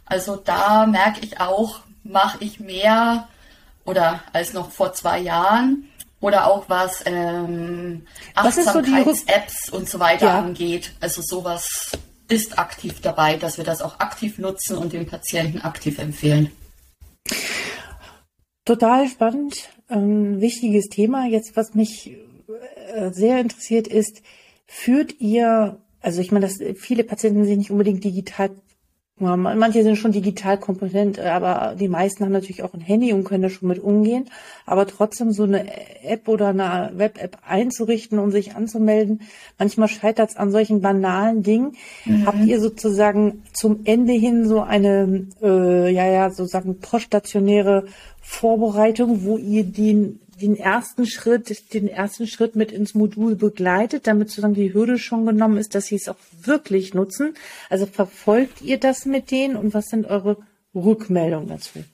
Also 0.06 0.36
da 0.36 0.86
merke 0.86 1.20
ich 1.22 1.38
auch, 1.40 1.80
mache 2.02 2.38
ich 2.40 2.60
mehr 2.60 3.28
oder 3.84 4.22
als 4.32 4.52
noch 4.52 4.70
vor 4.70 4.92
zwei 4.94 5.18
Jahren 5.18 5.88
oder 6.20 6.46
auch 6.46 6.64
was 6.68 7.02
ähm, 7.06 8.06
Achtsamkeits-Apps 8.34 9.66
so 9.66 9.76
und 9.76 9.88
so 9.88 9.98
weiter 9.98 10.26
ja. 10.26 10.38
angeht. 10.38 10.92
Also 11.00 11.22
sowas 11.22 11.92
ist 12.30 12.58
aktiv 12.58 13.00
dabei, 13.00 13.36
dass 13.36 13.58
wir 13.58 13.64
das 13.64 13.82
auch 13.82 14.00
aktiv 14.00 14.38
nutzen 14.38 14.76
und 14.76 14.92
den 14.92 15.06
Patienten 15.06 15.60
aktiv 15.60 15.98
empfehlen. 15.98 16.50
Total 18.64 19.08
spannend, 19.08 19.68
ähm, 19.88 20.40
wichtiges 20.40 20.88
Thema. 20.88 21.26
Jetzt, 21.26 21.56
was 21.56 21.74
mich 21.74 22.16
äh, 22.94 23.10
sehr 23.10 23.40
interessiert 23.40 23.88
ist, 23.88 24.22
führt 24.66 25.20
ihr, 25.20 25.80
also 26.00 26.20
ich 26.20 26.30
meine, 26.30 26.46
dass 26.46 26.58
viele 26.76 27.04
Patienten 27.04 27.44
sich 27.44 27.56
nicht 27.56 27.70
unbedingt 27.70 28.04
digital 28.04 28.50
ja, 29.20 29.36
manche 29.36 29.82
sind 29.82 29.96
schon 29.96 30.12
digital 30.12 30.58
kompetent, 30.58 31.18
aber 31.18 31.74
die 31.78 31.88
meisten 31.88 32.24
haben 32.24 32.32
natürlich 32.32 32.62
auch 32.62 32.72
ein 32.72 32.80
Handy 32.80 33.12
und 33.12 33.24
können 33.24 33.42
da 33.42 33.50
schon 33.50 33.68
mit 33.68 33.78
umgehen. 33.78 34.30
Aber 34.64 34.86
trotzdem 34.86 35.32
so 35.32 35.42
eine 35.42 35.66
App 36.02 36.26
oder 36.26 36.48
eine 36.48 36.92
Web-App 36.94 37.38
einzurichten 37.46 38.18
und 38.18 38.30
sich 38.30 38.56
anzumelden, 38.56 39.20
manchmal 39.58 39.88
scheitert 39.88 40.30
es 40.30 40.36
an 40.36 40.50
solchen 40.50 40.80
banalen 40.80 41.42
Dingen. 41.42 41.76
Mhm. 42.06 42.26
Habt 42.26 42.44
ihr 42.46 42.60
sozusagen 42.60 43.42
zum 43.52 43.80
Ende 43.84 44.14
hin 44.14 44.48
so 44.48 44.60
eine, 44.62 45.26
äh, 45.42 45.92
ja, 45.92 46.06
ja, 46.06 46.30
sozusagen 46.30 46.80
poststationäre 46.80 47.84
Vorbereitung, 48.22 49.24
wo 49.24 49.36
ihr 49.36 49.64
den 49.64 50.20
den 50.40 50.56
ersten 50.56 51.06
Schritt, 51.06 51.72
den 51.74 51.88
ersten 51.88 52.26
Schritt 52.26 52.56
mit 52.56 52.72
ins 52.72 52.94
Modul 52.94 53.36
begleitet, 53.36 54.06
damit 54.06 54.28
sozusagen 54.28 54.54
die 54.54 54.72
Hürde 54.72 54.98
schon 54.98 55.26
genommen 55.26 55.58
ist, 55.58 55.74
dass 55.74 55.86
sie 55.86 55.96
es 55.96 56.08
auch 56.08 56.16
wirklich 56.42 56.94
nutzen. 56.94 57.34
Also 57.68 57.86
verfolgt 57.86 58.62
ihr 58.62 58.78
das 58.78 59.04
mit 59.04 59.30
denen 59.30 59.56
und 59.56 59.74
was 59.74 59.86
sind 59.86 60.06
eure 60.06 60.38
Rückmeldungen 60.74 61.48
dazu? 61.48 61.84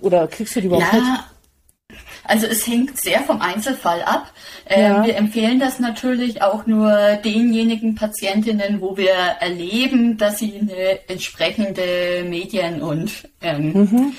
Oder 0.00 0.26
kriegst 0.26 0.56
du 0.56 0.60
die 0.60 0.66
überhaupt 0.66 0.92
ja. 0.92 1.00
mit? 1.00 1.98
Also 2.24 2.46
es 2.46 2.66
hängt 2.66 2.98
sehr 3.00 3.20
vom 3.20 3.40
Einzelfall 3.40 4.02
ab. 4.02 4.32
Ähm, 4.66 4.82
ja. 4.82 5.06
wir 5.06 5.16
empfehlen 5.16 5.60
das 5.60 5.78
natürlich 5.78 6.42
auch 6.42 6.66
nur 6.66 6.90
denjenigen 7.24 7.94
Patientinnen, 7.94 8.80
wo 8.80 8.96
wir 8.96 9.12
erleben, 9.12 10.16
dass 10.16 10.38
sie 10.38 10.58
eine 10.58 11.08
entsprechende 11.08 12.24
Medien- 12.26 12.82
und 12.82 13.28
ähm, 13.42 13.72
mhm 13.72 14.12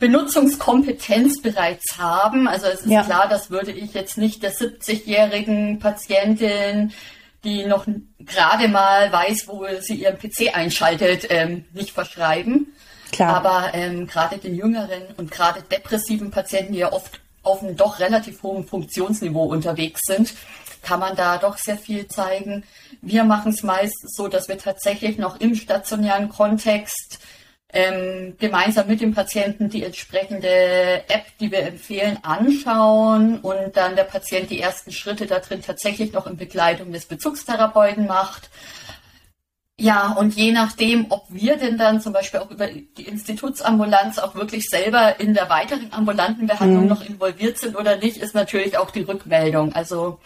Benutzungskompetenz 0.00 1.40
bereits 1.42 1.98
haben. 1.98 2.48
Also 2.48 2.66
es 2.66 2.80
ist 2.80 2.90
ja. 2.90 3.04
klar, 3.04 3.28
das 3.28 3.50
würde 3.50 3.70
ich 3.70 3.94
jetzt 3.94 4.18
nicht 4.18 4.42
der 4.42 4.52
70-jährigen 4.52 5.78
Patientin, 5.78 6.92
die 7.44 7.64
noch 7.66 7.86
gerade 8.18 8.68
mal 8.68 9.12
weiß, 9.12 9.46
wo 9.46 9.64
sie 9.80 9.94
ihren 9.94 10.18
PC 10.18 10.54
einschaltet, 10.56 11.26
ähm, 11.30 11.64
nicht 11.72 11.92
verschreiben. 11.92 12.74
Klar. 13.12 13.36
Aber 13.36 13.74
ähm, 13.74 14.06
gerade 14.06 14.38
den 14.38 14.54
jüngeren 14.54 15.02
und 15.16 15.30
gerade 15.30 15.62
depressiven 15.62 16.30
Patienten, 16.30 16.72
die 16.72 16.80
ja 16.80 16.92
oft 16.92 17.20
auf 17.42 17.62
einem 17.62 17.76
doch 17.76 17.98
relativ 18.00 18.42
hohen 18.42 18.66
Funktionsniveau 18.66 19.44
unterwegs 19.44 20.00
sind, 20.04 20.34
kann 20.82 21.00
man 21.00 21.16
da 21.16 21.38
doch 21.38 21.58
sehr 21.58 21.76
viel 21.76 22.08
zeigen. 22.08 22.64
Wir 23.02 23.24
machen 23.24 23.52
es 23.52 23.62
meist 23.62 24.16
so, 24.16 24.28
dass 24.28 24.48
wir 24.48 24.58
tatsächlich 24.58 25.18
noch 25.18 25.40
im 25.40 25.54
stationären 25.54 26.28
Kontext 26.28 27.18
ähm, 27.72 28.36
gemeinsam 28.38 28.88
mit 28.88 29.00
dem 29.00 29.14
Patienten 29.14 29.68
die 29.68 29.84
entsprechende 29.84 30.48
App, 31.08 31.26
die 31.38 31.52
wir 31.52 31.60
empfehlen, 31.60 32.18
anschauen 32.22 33.38
und 33.40 33.76
dann 33.76 33.96
der 33.96 34.04
Patient 34.04 34.50
die 34.50 34.60
ersten 34.60 34.92
Schritte 34.92 35.26
da 35.26 35.38
drin 35.38 35.62
tatsächlich 35.62 36.12
noch 36.12 36.26
in 36.26 36.36
Begleitung 36.36 36.92
des 36.92 37.06
Bezugstherapeuten 37.06 38.06
macht. 38.06 38.50
Ja, 39.78 40.12
und 40.12 40.34
je 40.34 40.52
nachdem, 40.52 41.06
ob 41.08 41.24
wir 41.30 41.56
denn 41.56 41.78
dann 41.78 42.02
zum 42.02 42.12
Beispiel 42.12 42.40
auch 42.40 42.50
über 42.50 42.66
die 42.66 43.04
Institutsambulanz 43.04 44.18
auch 44.18 44.34
wirklich 44.34 44.68
selber 44.68 45.18
in 45.18 45.32
der 45.32 45.48
weiteren 45.48 45.90
ambulanten 45.92 46.46
Behandlung 46.46 46.82
mhm. 46.82 46.88
noch 46.88 47.02
involviert 47.02 47.56
sind 47.56 47.76
oder 47.76 47.96
nicht, 47.96 48.18
ist 48.18 48.34
natürlich 48.34 48.76
auch 48.76 48.90
die 48.90 49.02
Rückmeldung. 49.02 49.72
Also 49.72 50.20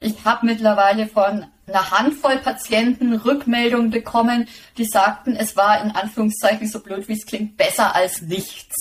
ich 0.00 0.24
habe 0.24 0.46
mittlerweile 0.46 1.06
von 1.06 1.46
einer 1.66 1.90
Handvoll 1.90 2.38
Patienten 2.38 3.14
Rückmeldungen 3.14 3.90
bekommen, 3.90 4.48
die 4.76 4.84
sagten, 4.84 5.36
es 5.36 5.56
war 5.56 5.82
in 5.82 5.90
Anführungszeichen 5.90 6.68
so 6.68 6.80
blöd, 6.80 7.08
wie 7.08 7.14
es 7.14 7.26
klingt, 7.26 7.56
besser 7.56 7.94
als 7.94 8.22
nichts. 8.22 8.74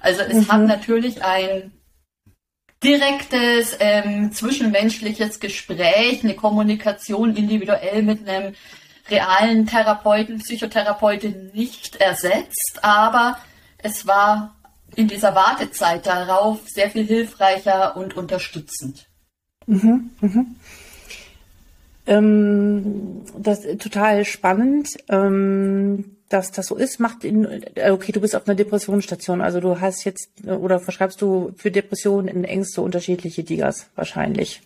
Also 0.00 0.22
es 0.22 0.46
mhm. 0.46 0.52
hat 0.52 0.60
natürlich 0.62 1.24
ein 1.24 1.72
direktes 2.82 3.76
ähm, 3.78 4.32
zwischenmenschliches 4.32 5.38
Gespräch, 5.38 6.24
eine 6.24 6.34
Kommunikation 6.34 7.36
individuell 7.36 8.02
mit 8.02 8.28
einem 8.28 8.54
realen 9.08 9.66
Therapeuten, 9.66 10.38
Psychotherapeutin 10.38 11.50
nicht 11.52 11.96
ersetzt, 11.96 12.78
aber 12.82 13.38
es 13.78 14.06
war 14.06 14.56
in 14.96 15.08
dieser 15.08 15.34
Wartezeit 15.34 16.06
darauf 16.06 16.60
sehr 16.66 16.90
viel 16.90 17.06
hilfreicher 17.06 17.96
und 17.96 18.16
unterstützend. 18.16 19.09
Mhm, 19.70 20.10
mhm. 20.20 20.46
Ähm, 22.06 23.22
das 23.38 23.64
ist 23.64 23.82
total 23.82 24.24
spannend, 24.24 24.88
ähm, 25.08 26.16
dass 26.28 26.50
das 26.50 26.66
so 26.66 26.76
ist. 26.76 26.98
Macht 26.98 27.22
in, 27.22 27.44
äh, 27.76 27.90
okay, 27.92 28.10
du 28.10 28.20
bist 28.20 28.34
auf 28.34 28.48
einer 28.48 28.56
Depressionsstation, 28.56 29.40
also 29.40 29.60
du 29.60 29.80
hast 29.80 30.04
jetzt 30.04 30.28
oder 30.44 30.80
verschreibst 30.80 31.22
du 31.22 31.52
für 31.56 31.70
Depressionen 31.70 32.26
in 32.26 32.42
Ängste 32.42 32.82
unterschiedliche 32.82 33.44
Digas 33.44 33.86
wahrscheinlich. 33.94 34.60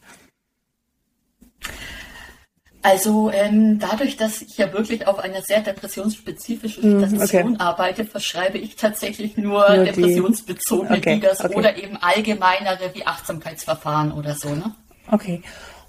Also 2.81 3.31
ähm, 3.31 3.79
dadurch, 3.79 4.19
dass 4.19 4.43
ich 4.43 4.59
ja 4.59 4.71
wirklich 4.75 5.07
auf 5.07 5.19
einer 5.19 5.41
sehr 5.41 5.61
depressionsspezifischen 5.61 6.83
hm, 6.83 7.17
Station 7.17 7.55
okay. 7.55 7.63
arbeite, 7.63 8.05
verschreibe 8.05 8.59
ich 8.59 8.77
tatsächlich 8.77 9.39
nur, 9.39 9.75
nur 9.75 9.85
depressionsbezogene 9.87 10.99
okay, 10.99 11.15
Digas 11.15 11.43
okay. 11.43 11.55
oder 11.55 11.77
eben 11.77 11.97
allgemeinere 11.97 12.95
wie 12.95 13.07
Achtsamkeitsverfahren 13.07 14.13
oder 14.13 14.35
so. 14.35 14.55
Ne? 14.55 14.75
Okay. 15.11 15.43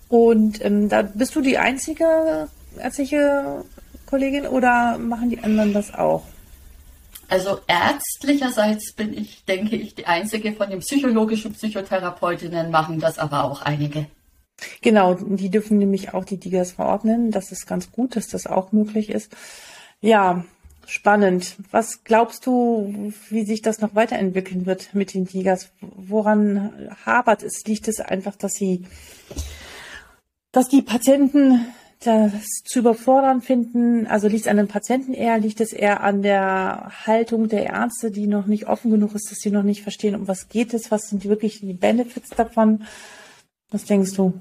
Und 0.08 0.64
ähm, 0.64 0.90
da 0.90 1.02
bist 1.02 1.36
du 1.36 1.42
die 1.42 1.58
einzige 1.58 2.48
ärztliche 2.78 3.64
Kollegin 4.06 4.48
oder 4.48 4.98
machen 4.98 5.30
die 5.30 5.40
anderen 5.40 5.74
das 5.74 5.94
auch? 5.94 6.24
Also 7.28 7.60
ärztlicherseits 7.68 8.94
bin 8.94 9.14
ich, 9.14 9.46
denke 9.46 9.76
ich, 9.76 9.96
die 9.96 10.06
einzige 10.06 10.54
von 10.54 10.70
den 10.70 10.80
psychologischen 10.80 11.54
Psychotherapeutinnen 11.54 12.70
machen 12.70 13.00
das 13.00 13.18
aber 13.18 13.46
auch 13.46 13.64
einige. 13.64 14.06
Genau, 14.82 15.16
die 15.16 15.50
dürfen 15.50 15.78
nämlich 15.80 16.14
auch 16.14 16.24
die 16.24 16.38
Digas 16.38 16.74
verordnen. 16.74 17.32
Das 17.32 17.52
ist 17.52 17.66
ganz 17.66 17.92
gut, 17.92 18.16
dass 18.16 18.28
das 18.28 18.48
auch 18.48 18.72
möglich 18.72 19.10
ist. 19.10 19.36
Ja, 20.02 20.46
spannend. 20.88 21.56
Was 21.72 22.04
glaubst 22.04 22.46
du, 22.46 23.12
wie 23.30 23.46
sich 23.46 23.62
das 23.62 23.80
noch 23.80 23.96
weiterentwickeln 23.96 24.66
wird 24.66 24.94
mit 24.94 25.14
den 25.14 25.26
Digas? 25.26 25.72
Woran 25.82 26.90
hapert 27.06 27.44
es? 27.44 27.66
Liegt 27.66 27.88
es 27.88 28.00
einfach, 28.00 28.36
dass 28.36 28.54
sie, 28.54 28.86
dass 30.52 30.68
die 30.68 30.82
Patienten 30.82 31.66
das 32.04 32.64
zu 32.64 32.80
überfordern 32.80 33.42
finden? 33.42 34.08
Also 34.08 34.28
liegt 34.28 34.42
es 34.42 34.48
an 34.48 34.58
den 34.58 34.68
Patienten 34.68 35.14
eher? 35.14 35.38
Liegt 35.40 35.62
es 35.62 35.74
eher 35.74 36.02
an 36.02 36.22
der 36.22 36.92
Haltung 37.06 37.50
der 37.50 37.66
Ärzte, 37.68 38.12
die 38.12 38.28
noch 38.28 38.46
nicht 38.46 38.68
offen 38.68 38.92
genug 38.92 39.16
ist, 39.16 39.32
dass 39.32 39.40
sie 39.40 39.52
noch 39.52 39.64
nicht 39.64 39.84
verstehen, 39.84 40.16
um 40.16 40.28
was 40.28 40.50
geht 40.50 40.74
es? 40.74 40.92
Was 40.92 41.10
sind 41.10 41.26
wirklich 41.26 41.60
die 41.62 41.74
Benefits 41.74 42.30
davon? 42.30 42.84
Was 43.72 43.86
denkst 43.86 44.14
du? 44.14 44.34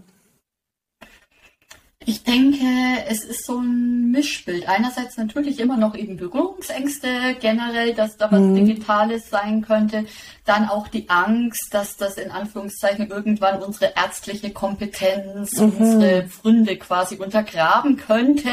Ich 2.07 2.23
denke, 2.23 2.67
es 3.09 3.25
ist 3.25 3.47
so 3.47 3.59
ein 3.59 4.11
Mischbild. 4.11 4.69
Einerseits 4.69 5.17
natürlich 5.17 5.59
immer 5.59 5.77
noch 5.77 5.95
eben 5.95 6.17
Berührungsängste 6.17 7.37
generell, 7.41 7.95
dass 7.95 8.17
da 8.17 8.31
was 8.31 8.41
mhm. 8.41 8.55
Digitales 8.57 9.31
sein 9.31 9.63
könnte. 9.63 10.05
Dann 10.45 10.69
auch 10.69 10.89
die 10.89 11.09
Angst, 11.09 11.73
dass 11.73 11.97
das 11.97 12.17
in 12.17 12.31
Anführungszeichen 12.31 13.09
irgendwann 13.09 13.63
unsere 13.63 13.93
ärztliche 13.97 14.51
Kompetenz, 14.51 15.59
mhm. 15.59 15.73
unsere 15.79 16.25
Pfründe 16.25 16.77
quasi 16.77 17.17
untergraben 17.17 17.97
könnte 17.97 18.51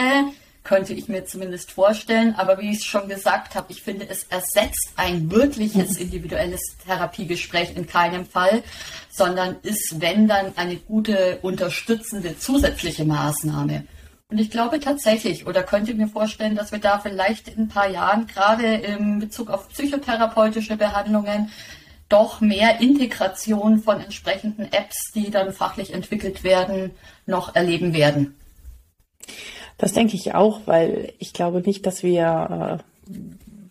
könnte 0.64 0.94
ich 0.94 1.08
mir 1.08 1.26
zumindest 1.26 1.72
vorstellen. 1.72 2.36
Aber 2.36 2.60
wie 2.60 2.72
ich 2.72 2.84
schon 2.84 3.08
gesagt 3.08 3.56
habe, 3.56 3.72
ich 3.72 3.82
finde, 3.82 4.08
es 4.10 4.24
ersetzt 4.24 4.94
ein 4.96 5.32
wirkliches 5.32 5.98
individuelles 6.00 6.62
Therapiegespräch 6.86 7.76
in 7.76 7.88
keinem 7.88 8.26
Fall, 8.26 8.64
sondern 9.10 9.58
ist, 9.64 10.00
wenn 10.00 10.28
dann, 10.28 10.54
eine 10.56 10.76
gute 10.78 11.40
unterstützende 11.42 12.38
zusätzliche 12.38 13.06
Maßnahme. 13.06 13.86
Und 14.30 14.38
ich 14.38 14.50
glaube 14.50 14.80
tatsächlich, 14.80 15.46
oder 15.46 15.62
könnte 15.62 15.94
mir 15.94 16.08
vorstellen, 16.08 16.56
dass 16.56 16.72
wir 16.72 16.80
da 16.80 17.00
vielleicht 17.00 17.50
in 17.50 17.64
ein 17.64 17.68
paar 17.68 17.90
Jahren, 17.90 18.28
gerade 18.28 18.76
in 18.76 19.20
Bezug 19.20 19.50
auf 19.50 19.68
psychotherapeutische 19.68 20.78
Behandlungen, 20.78 21.52
doch 22.08 22.40
mehr 22.40 22.80
Integration 22.80 23.82
von 23.82 24.00
entsprechenden 24.00 24.72
Apps, 24.72 25.12
die 25.14 25.32
dann 25.32 25.54
fachlich 25.54 25.94
entwickelt 25.94 26.44
werden, 26.44 26.92
noch 27.26 27.56
erleben 27.56 27.94
werden. 27.94 28.36
Das 29.82 29.94
denke 29.94 30.16
ich 30.16 30.36
auch, 30.36 30.62
weil 30.68 31.12
ich 31.18 31.34
glaube 31.34 31.62
nicht, 31.62 31.88
dass 31.88 32.04
wir 32.04 32.80
äh, 32.80 33.14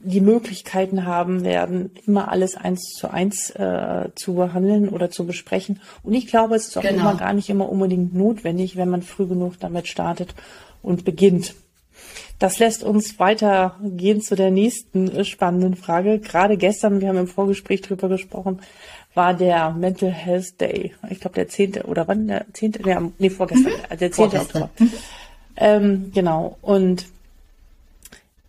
die 0.03 0.21
Möglichkeiten 0.21 1.05
haben 1.07 1.45
werden, 1.45 1.93
immer 2.05 2.33
alles 2.33 2.57
eins 2.57 2.95
zu 2.97 3.13
eins 3.13 3.51
äh, 3.51 4.09
zu 4.17 4.35
behandeln 4.35 4.89
oder 4.89 5.11
zu 5.11 5.25
besprechen. 5.25 5.81
Und 6.03 6.15
ich 6.15 6.27
glaube, 6.27 6.57
es 6.57 6.67
ist 6.67 6.77
auch 6.77 6.83
genau. 6.83 7.03
immer 7.03 7.15
gar 7.15 7.33
nicht 7.33 7.49
immer 7.49 7.69
unbedingt 7.69 8.13
notwendig, 8.13 8.77
wenn 8.77 8.91
man 8.91 9.03
früh 9.03 9.27
genug 9.27 9.61
damit 9.61 9.87
startet 9.87 10.35
und 10.83 11.05
beginnt. 11.05 11.55
Das 12.41 12.59
lässt 12.59 12.83
uns 12.83 13.21
weitergehen 13.21 14.21
zu 14.21 14.35
der 14.35 14.51
nächsten 14.51 15.25
spannenden 15.25 15.77
Frage. 15.77 16.19
Gerade 16.19 16.57
gestern, 16.57 17.01
wir 17.01 17.09
haben 17.09 17.19
im 17.19 17.29
Vorgespräch 17.29 17.83
drüber 17.83 18.09
gesprochen, 18.09 18.63
war 19.15 19.35
der 19.35 19.71
Mental 19.71 20.11
Health 20.11 20.61
Day. 20.61 20.93
Ich 21.09 21.21
glaube, 21.21 21.35
der 21.37 21.47
zehnte 21.47 21.85
oder 21.85 22.09
wann 22.09 22.27
der 22.27 22.47
zehnte? 22.53 22.83
Nee, 23.19 23.31
vorgestern, 23.31 23.75
mhm. 23.75 23.99
der 23.99 24.11
zehnte 24.11 24.41
Oktober. 24.41 24.71
Mhm. 24.77 24.93
Ähm, 25.57 26.11
genau. 26.15 26.57
Und 26.63 27.07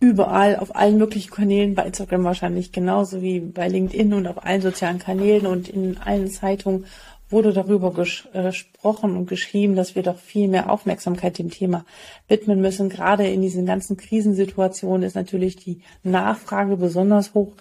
überall 0.00 0.56
auf 0.56 0.74
allen 0.74 0.98
möglichen 0.98 1.30
Kanälen, 1.30 1.74
bei 1.74 1.86
Instagram 1.86 2.24
wahrscheinlich 2.24 2.72
genauso 2.72 3.22
wie 3.22 3.40
bei 3.40 3.68
LinkedIn 3.68 4.12
und 4.14 4.26
auf 4.26 4.44
allen 4.44 4.60
sozialen 4.60 4.98
Kanälen 4.98 5.46
und 5.46 5.68
in 5.68 5.96
allen 5.98 6.28
Zeitungen 6.28 6.86
wurde 7.32 7.52
darüber 7.52 7.92
äh, 8.32 8.42
gesprochen 8.42 9.16
und 9.16 9.28
geschrieben, 9.28 9.74
dass 9.74 9.94
wir 9.94 10.02
doch 10.02 10.18
viel 10.18 10.48
mehr 10.48 10.70
Aufmerksamkeit 10.70 11.38
dem 11.38 11.50
Thema 11.50 11.84
widmen 12.28 12.60
müssen. 12.60 12.88
Gerade 12.88 13.26
in 13.26 13.42
diesen 13.42 13.64
ganzen 13.64 13.96
Krisensituationen 13.96 15.02
ist 15.02 15.16
natürlich 15.16 15.56
die 15.56 15.80
Nachfrage 16.02 16.76
besonders 16.76 17.32
hoch. 17.34 17.52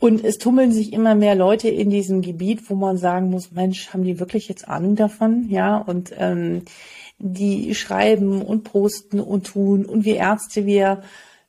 Und 0.00 0.24
es 0.24 0.38
tummeln 0.38 0.72
sich 0.72 0.92
immer 0.92 1.14
mehr 1.14 1.34
Leute 1.34 1.68
in 1.68 1.90
diesem 1.90 2.22
Gebiet, 2.22 2.68
wo 2.70 2.74
man 2.74 2.98
sagen 2.98 3.30
muss, 3.30 3.52
Mensch, 3.52 3.92
haben 3.92 4.04
die 4.04 4.20
wirklich 4.20 4.48
jetzt 4.48 4.68
Ahnung 4.68 4.94
davon? 4.94 5.46
Ja, 5.48 5.76
und 5.76 6.12
ähm, 6.16 6.62
die 7.18 7.74
schreiben 7.74 8.42
und 8.42 8.64
posten 8.64 9.20
und 9.20 9.48
tun 9.48 9.84
und 9.84 10.04
wir 10.04 10.16
Ärzte, 10.16 10.66
wir, 10.66 11.02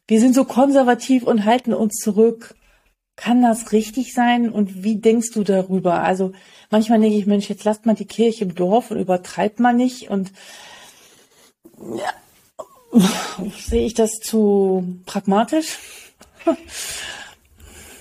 wir 0.07 0.19
sind 0.19 0.33
so 0.33 0.45
konservativ 0.45 1.23
und 1.23 1.45
halten 1.45 1.73
uns 1.73 1.95
zurück. 1.95 2.55
Kann 3.15 3.41
das 3.41 3.71
richtig 3.71 4.13
sein? 4.13 4.49
Und 4.49 4.83
wie 4.83 4.95
denkst 4.95 5.31
du 5.31 5.43
darüber? 5.43 6.03
Also 6.03 6.31
manchmal 6.71 6.99
denke 6.99 7.17
ich, 7.17 7.25
Mensch, 7.25 7.49
jetzt 7.49 7.65
lasst 7.65 7.85
mal 7.85 7.95
die 7.95 8.05
Kirche 8.05 8.45
im 8.45 8.55
Dorf 8.55 8.91
und 8.91 8.99
übertreibt 8.99 9.59
man 9.59 9.75
nicht 9.75 10.09
und 10.09 10.31
ja, 11.77 12.99
sehe 13.57 13.85
ich 13.85 13.93
das 13.93 14.19
zu 14.19 14.99
pragmatisch? 15.05 15.77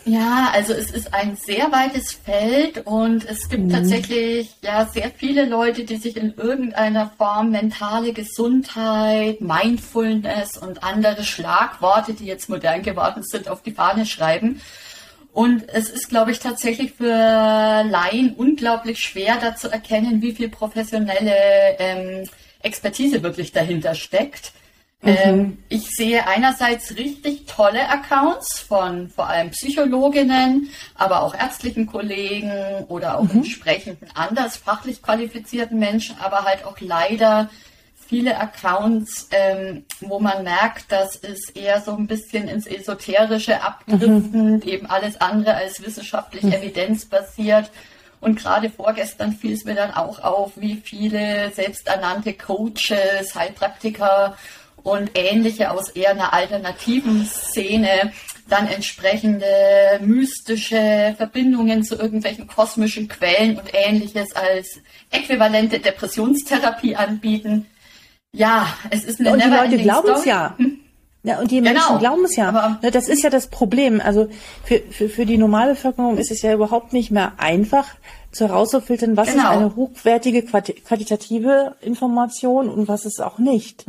Ja, 0.08 0.50
also 0.54 0.72
es 0.72 0.90
ist 0.90 1.12
ein 1.12 1.36
sehr 1.36 1.70
weites 1.70 2.12
Feld 2.12 2.86
und 2.86 3.26
es 3.28 3.50
gibt 3.50 3.64
mhm. 3.64 3.70
tatsächlich 3.70 4.48
ja 4.62 4.86
sehr 4.86 5.10
viele 5.14 5.44
Leute, 5.44 5.84
die 5.84 5.96
sich 5.96 6.16
in 6.16 6.32
irgendeiner 6.34 7.10
Form 7.18 7.50
mentale 7.50 8.14
Gesundheit, 8.14 9.42
Mindfulness 9.42 10.56
und 10.56 10.82
andere 10.82 11.24
Schlagworte, 11.24 12.14
die 12.14 12.24
jetzt 12.24 12.48
modern 12.48 12.82
geworden 12.82 13.22
sind, 13.22 13.50
auf 13.50 13.62
die 13.62 13.72
Fahne 13.72 14.06
schreiben. 14.06 14.62
Und 15.34 15.68
es 15.68 15.90
ist, 15.90 16.08
glaube 16.08 16.30
ich, 16.30 16.38
tatsächlich 16.38 16.94
für 16.94 17.04
Laien 17.12 18.32
unglaublich 18.34 19.00
schwer, 19.00 19.36
da 19.38 19.56
zu 19.56 19.68
erkennen, 19.70 20.22
wie 20.22 20.32
viel 20.32 20.48
professionelle 20.48 21.34
ähm, 21.78 22.28
Expertise 22.62 23.22
wirklich 23.22 23.52
dahinter 23.52 23.94
steckt. 23.94 24.52
Mhm. 25.00 25.08
Ähm, 25.08 25.58
ich 25.68 25.90
sehe 25.90 26.26
einerseits 26.26 26.96
richtig 26.96 27.46
tolle 27.46 27.88
Accounts 27.88 28.58
von 28.58 29.08
vor 29.08 29.28
allem 29.28 29.50
Psychologinnen, 29.50 30.70
aber 30.96 31.22
auch 31.22 31.34
ärztlichen 31.34 31.86
Kollegen 31.86 32.84
oder 32.88 33.18
auch 33.18 33.24
mhm. 33.24 33.42
entsprechenden 33.42 34.08
anders 34.14 34.56
fachlich 34.56 35.00
qualifizierten 35.00 35.78
Menschen, 35.78 36.16
aber 36.18 36.44
halt 36.44 36.64
auch 36.64 36.80
leider 36.80 37.48
viele 38.08 38.38
Accounts, 38.40 39.28
ähm, 39.30 39.84
wo 40.00 40.18
man 40.18 40.42
merkt, 40.42 40.90
dass 40.90 41.16
es 41.16 41.50
eher 41.50 41.80
so 41.80 41.94
ein 41.94 42.06
bisschen 42.06 42.48
ins 42.48 42.66
Esoterische 42.66 43.62
abdriftend, 43.62 44.64
mhm. 44.64 44.68
eben 44.68 44.86
alles 44.86 45.20
andere 45.20 45.54
als 45.54 45.84
wissenschaftlich 45.84 46.42
mhm. 46.42 46.52
evidenzbasiert. 46.52 47.70
Und 48.20 48.38
gerade 48.38 48.70
vorgestern 48.70 49.32
fiel 49.32 49.52
es 49.52 49.64
mir 49.64 49.74
dann 49.74 49.92
auch 49.92 50.24
auf, 50.24 50.52
wie 50.56 50.76
viele 50.76 51.52
selbsternannte 51.52 52.32
Coaches, 52.32 53.34
Heilpraktiker 53.34 54.36
und 54.82 55.10
ähnliche 55.14 55.70
aus 55.70 55.90
eher 55.90 56.10
einer 56.10 56.32
alternativen 56.32 57.26
Szene 57.26 58.12
dann 58.48 58.66
entsprechende 58.66 59.46
mystische 60.00 61.14
Verbindungen 61.16 61.84
zu 61.84 61.96
irgendwelchen 61.96 62.46
kosmischen 62.46 63.08
Quellen 63.08 63.58
und 63.58 63.70
ähnliches 63.72 64.34
als 64.34 64.80
äquivalente 65.10 65.78
Depressionstherapie 65.80 66.96
anbieten. 66.96 67.66
Ja, 68.32 68.66
es 68.90 69.04
ist 69.04 69.20
eine 69.20 69.32
Und 69.32 69.44
die 69.44 69.48
Leute 69.48 69.78
glauben 69.78 70.10
es 70.10 70.24
ja. 70.24 70.56
Ja, 71.24 71.40
und 71.40 71.50
die 71.50 71.60
Menschen 71.60 71.84
genau. 71.88 71.98
glauben 71.98 72.24
es 72.24 72.36
ja. 72.36 72.48
Aber 72.48 72.78
ne, 72.80 72.90
das 72.90 73.08
ist 73.08 73.22
ja 73.22 73.28
das 73.28 73.48
Problem. 73.48 74.00
Also 74.00 74.28
für, 74.64 74.78
für, 74.90 75.08
für 75.08 75.26
die 75.26 75.36
Normalbevölkerung 75.36 76.16
ist 76.16 76.30
es 76.30 76.42
ja 76.42 76.54
überhaupt 76.54 76.92
nicht 76.92 77.10
mehr 77.10 77.32
einfach, 77.38 77.86
zu 78.30 78.46
herauszufiltern, 78.46 79.16
was 79.16 79.32
genau. 79.32 79.42
ist 79.42 79.48
eine 79.48 79.76
hochwertige, 79.76 80.42
qualitative 80.44 81.74
Information 81.80 82.68
und 82.68 82.88
was 82.88 83.04
ist 83.04 83.20
auch 83.20 83.38
nicht. 83.38 83.84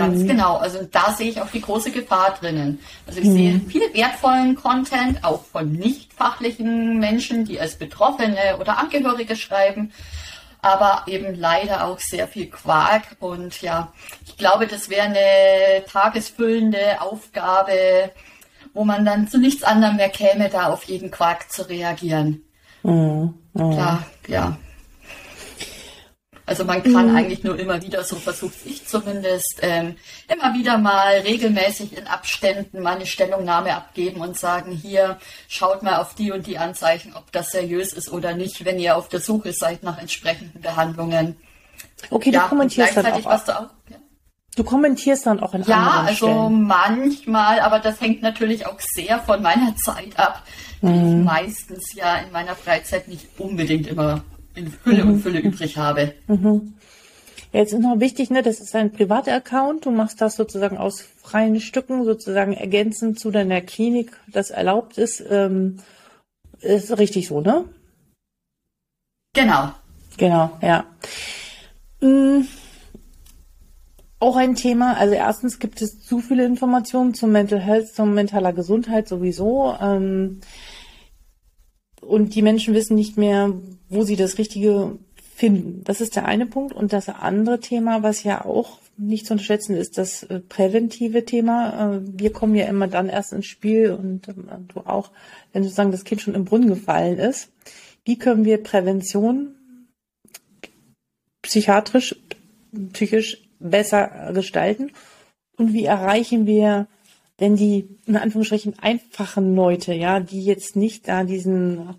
Ganz 0.00 0.22
mhm. 0.22 0.28
genau. 0.28 0.56
Also 0.56 0.82
da 0.90 1.12
sehe 1.12 1.30
ich 1.30 1.40
auch 1.40 1.50
die 1.50 1.60
große 1.60 1.90
Gefahr 1.90 2.34
drinnen. 2.40 2.80
Also 3.06 3.20
ich 3.20 3.26
mhm. 3.26 3.32
sehe 3.32 3.60
viel 3.60 3.94
wertvollen 3.94 4.56
Content, 4.56 5.22
auch 5.24 5.44
von 5.44 5.72
nicht 5.72 6.12
fachlichen 6.12 6.98
Menschen, 6.98 7.44
die 7.44 7.60
als 7.60 7.76
Betroffene 7.76 8.56
oder 8.58 8.78
Angehörige 8.78 9.36
schreiben 9.36 9.92
aber 10.62 11.04
eben 11.06 11.34
leider 11.34 11.86
auch 11.86 11.98
sehr 11.98 12.28
viel 12.28 12.46
Quark. 12.50 13.16
Und 13.18 13.62
ja, 13.62 13.92
ich 14.26 14.36
glaube, 14.36 14.66
das 14.66 14.90
wäre 14.90 15.06
eine 15.06 15.84
tagesfüllende 15.86 17.00
Aufgabe, 17.00 18.10
wo 18.74 18.84
man 18.84 19.04
dann 19.04 19.28
zu 19.28 19.38
nichts 19.38 19.62
anderem 19.62 19.96
mehr 19.96 20.10
käme, 20.10 20.48
da 20.48 20.66
auf 20.66 20.84
jeden 20.84 21.10
Quark 21.10 21.50
zu 21.50 21.68
reagieren. 21.68 22.42
Mhm. 22.82 23.34
Mhm. 23.54 23.72
Klar, 23.72 24.04
ja. 24.28 24.56
Also 26.50 26.64
man 26.64 26.82
kann 26.82 27.10
mhm. 27.10 27.16
eigentlich 27.16 27.44
nur 27.44 27.56
immer 27.56 27.80
wieder, 27.80 28.02
so 28.02 28.16
versuche 28.16 28.54
ich 28.64 28.84
zumindest, 28.84 29.60
ähm, 29.62 29.94
immer 30.26 30.52
wieder 30.52 30.78
mal 30.78 31.20
regelmäßig 31.20 31.96
in 31.96 32.08
Abständen 32.08 32.82
mal 32.82 32.96
eine 32.96 33.06
Stellungnahme 33.06 33.72
abgeben 33.72 34.20
und 34.20 34.36
sagen, 34.36 34.72
hier, 34.72 35.18
schaut 35.46 35.84
mal 35.84 35.98
auf 35.98 36.16
die 36.16 36.32
und 36.32 36.48
die 36.48 36.58
Anzeichen, 36.58 37.14
ob 37.14 37.30
das 37.30 37.52
seriös 37.52 37.92
ist 37.92 38.10
oder 38.10 38.34
nicht, 38.34 38.64
wenn 38.64 38.80
ihr 38.80 38.96
auf 38.96 39.08
der 39.08 39.20
Suche 39.20 39.52
seid 39.52 39.84
nach 39.84 39.98
entsprechenden 39.98 40.60
Behandlungen. 40.60 41.36
Okay, 42.10 42.32
ja, 42.32 42.42
du 42.42 42.48
kommentierst 42.48 42.96
dann 42.96 43.06
auch. 43.06 43.24
Was 43.26 43.44
du, 43.44 43.56
auch 43.56 43.68
ja. 43.88 43.96
du 44.56 44.64
kommentierst 44.64 45.26
dann 45.26 45.38
auch 45.38 45.54
in 45.54 45.62
ja, 45.62 46.02
also 46.04 46.26
Stellen. 46.26 46.64
manchmal, 46.64 47.60
aber 47.60 47.78
das 47.78 48.00
hängt 48.00 48.22
natürlich 48.22 48.66
auch 48.66 48.80
sehr 48.80 49.20
von 49.20 49.40
meiner 49.40 49.76
Zeit 49.84 50.18
ab, 50.18 50.42
die 50.82 50.88
ich 50.88 50.92
mhm. 50.94 51.22
meistens 51.22 51.94
ja 51.94 52.16
in 52.16 52.32
meiner 52.32 52.56
Freizeit 52.56 53.06
nicht 53.06 53.28
unbedingt 53.38 53.86
immer 53.86 54.24
in 54.60 54.70
Fülle 54.70 55.04
mhm. 55.04 55.10
und 55.10 55.20
Fülle 55.20 55.40
übrig 55.40 55.76
habe. 55.76 56.14
Mhm. 56.28 56.74
Ja, 57.52 57.60
jetzt 57.60 57.72
ist 57.72 57.80
noch 57.80 57.98
wichtig, 57.98 58.30
ne, 58.30 58.42
das 58.42 58.60
ist 58.60 58.76
ein 58.76 58.92
privater 58.92 59.34
Account. 59.34 59.84
Du 59.84 59.90
machst 59.90 60.20
das 60.20 60.36
sozusagen 60.36 60.78
aus 60.78 61.00
freien 61.00 61.60
Stücken, 61.60 62.04
sozusagen 62.04 62.52
ergänzend 62.52 63.18
zu 63.18 63.30
deiner 63.30 63.60
Klinik, 63.60 64.12
das 64.28 64.50
erlaubt 64.50 64.98
ist. 64.98 65.22
Ähm, 65.28 65.78
ist 66.60 66.96
richtig 66.98 67.26
so, 67.26 67.40
ne? 67.40 67.64
Genau. 69.34 69.72
Genau, 70.16 70.50
ja. 70.60 70.84
Mhm. 72.00 72.46
Auch 74.22 74.36
ein 74.36 74.54
Thema, 74.54 74.98
also 74.98 75.14
erstens 75.14 75.58
gibt 75.58 75.80
es 75.80 76.02
zu 76.02 76.20
viele 76.20 76.44
Informationen 76.44 77.14
zum 77.14 77.32
Mental 77.32 77.58
Health, 77.58 77.94
zum 77.94 78.12
mentaler 78.12 78.52
Gesundheit 78.52 79.08
sowieso. 79.08 79.74
Ähm, 79.80 80.40
und 82.02 82.34
die 82.34 82.42
Menschen 82.42 82.74
wissen 82.74 82.96
nicht 82.96 83.16
mehr, 83.16 83.52
wo 83.90 84.04
sie 84.04 84.16
das 84.16 84.38
Richtige 84.38 84.98
finden. 85.34 85.82
Das 85.84 86.00
ist 86.00 86.16
der 86.16 86.24
eine 86.24 86.46
Punkt. 86.46 86.72
Und 86.72 86.92
das 86.92 87.08
andere 87.08 87.60
Thema, 87.60 88.02
was 88.02 88.22
ja 88.22 88.44
auch 88.44 88.78
nicht 88.96 89.26
zu 89.26 89.34
unterschätzen 89.34 89.74
ist, 89.74 89.98
das 89.98 90.22
äh, 90.24 90.40
präventive 90.40 91.24
Thema. 91.24 91.96
Äh, 91.96 92.00
wir 92.04 92.32
kommen 92.32 92.54
ja 92.54 92.66
immer 92.66 92.86
dann 92.86 93.08
erst 93.08 93.32
ins 93.32 93.46
Spiel 93.46 93.92
und 93.92 94.28
ähm, 94.28 94.48
du 94.68 94.80
auch, 94.80 95.10
wenn 95.52 95.62
sozusagen 95.62 95.92
das 95.92 96.04
Kind 96.04 96.20
schon 96.20 96.34
im 96.34 96.44
Brunnen 96.44 96.68
gefallen 96.68 97.18
ist. 97.18 97.50
Wie 98.04 98.18
können 98.18 98.44
wir 98.44 98.62
Prävention 98.62 99.54
psychiatrisch, 101.42 102.16
psychisch 102.92 103.48
besser 103.58 104.32
gestalten? 104.34 104.92
Und 105.56 105.72
wie 105.72 105.84
erreichen 105.84 106.46
wir 106.46 106.86
denn 107.40 107.56
die, 107.56 107.88
in 108.06 108.16
Anführungsstrichen, 108.16 108.78
einfachen 108.78 109.54
Leute, 109.54 109.94
ja, 109.94 110.20
die 110.20 110.44
jetzt 110.44 110.76
nicht 110.76 111.08
da 111.08 111.24
diesen, 111.24 111.94